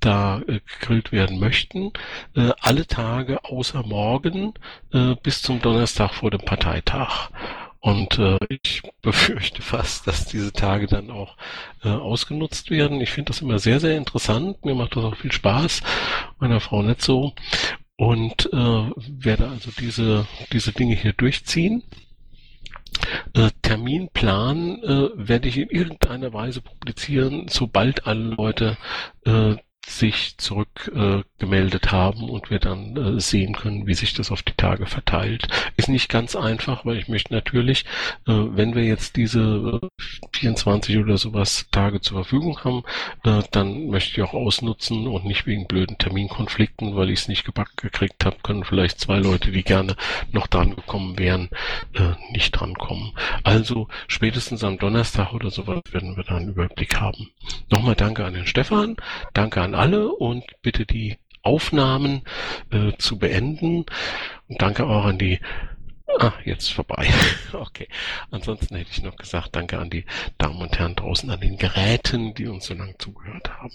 [0.00, 1.92] da äh, gegrillt werden möchten.
[2.36, 4.52] Äh, alle Tage außer morgen
[4.92, 7.30] äh, bis zum Donnerstag vor dem Parteitag.
[7.84, 11.36] Und äh, ich befürchte fast, dass diese Tage dann auch
[11.84, 12.98] äh, ausgenutzt werden.
[13.02, 14.64] Ich finde das immer sehr, sehr interessant.
[14.64, 15.82] Mir macht das auch viel Spaß.
[16.38, 17.34] Meiner Frau nicht so.
[17.96, 21.82] Und äh, werde also diese, diese Dinge hier durchziehen.
[23.34, 28.78] Äh, Terminplan äh, werde ich in irgendeiner Weise publizieren, sobald alle Leute
[29.26, 29.56] äh,
[29.86, 34.54] sich zurückgemeldet äh, haben und wir dann äh, sehen können, wie sich das auf die
[34.56, 35.48] Tage verteilt.
[35.76, 37.84] Ist nicht ganz einfach, weil ich möchte natürlich,
[38.26, 39.80] äh, wenn wir jetzt diese
[40.32, 42.82] 24 äh, oder sowas Tage zur Verfügung haben,
[43.24, 47.44] äh, dann möchte ich auch ausnutzen und nicht wegen blöden Terminkonflikten, weil ich es nicht
[47.44, 49.96] gebacken gekriegt habe, können vielleicht zwei Leute, die gerne
[50.32, 51.50] noch dran gekommen wären,
[51.94, 53.12] äh, nicht drankommen.
[53.42, 57.30] Also spätestens am Donnerstag oder sowas werden wir dann einen Überblick haben.
[57.70, 58.96] Nochmal danke an den Stefan,
[59.32, 62.22] danke an alle und bitte die Aufnahmen
[62.70, 63.84] äh, zu beenden.
[64.48, 65.40] Und danke auch an die
[66.18, 67.08] Ah, jetzt vorbei.
[67.52, 67.88] Okay.
[68.30, 70.04] Ansonsten hätte ich noch gesagt, danke an die
[70.38, 73.72] Damen und Herren draußen an den Geräten, die uns so lange zugehört haben.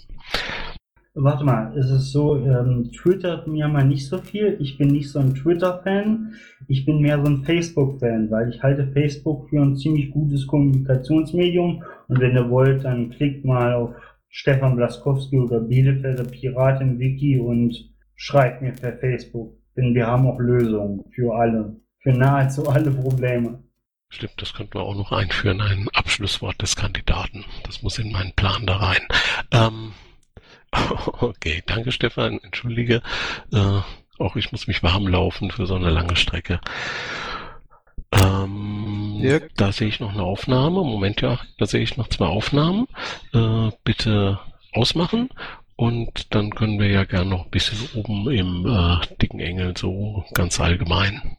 [1.14, 4.56] Warte mal, ist es so, ähm, twittert mir mal nicht so viel.
[4.60, 6.34] Ich bin nicht so ein Twitter-Fan.
[6.68, 11.82] Ich bin mehr so ein Facebook-Fan, weil ich halte Facebook für ein ziemlich gutes Kommunikationsmedium.
[12.08, 13.90] Und wenn ihr wollt, dann klickt mal auf
[14.30, 19.56] Stefan Blaskowski oder Bielefelder Pirat im Wiki und schreibt mir per Facebook.
[19.76, 23.62] Denn wir haben auch Lösungen für alle, für nahezu alle Probleme.
[24.08, 27.44] Stimmt, das könnten wir auch noch einführen, ein Abschlusswort des Kandidaten.
[27.64, 29.02] Das muss in meinen Plan da rein.
[29.52, 29.92] Ähm,
[31.20, 33.02] okay, danke Stefan, entschuldige.
[33.52, 33.80] Äh,
[34.18, 36.60] auch ich muss mich warm laufen für so eine lange Strecke.
[38.12, 39.40] Ähm, ja.
[39.56, 40.82] Da sehe ich noch eine Aufnahme.
[40.82, 42.86] Moment, ja, da sehe ich noch zwei Aufnahmen.
[43.32, 44.38] Äh, bitte
[44.72, 45.30] ausmachen.
[45.76, 50.24] Und dann können wir ja gerne noch ein bisschen oben im äh, dicken Engel so
[50.34, 51.36] ganz allgemein.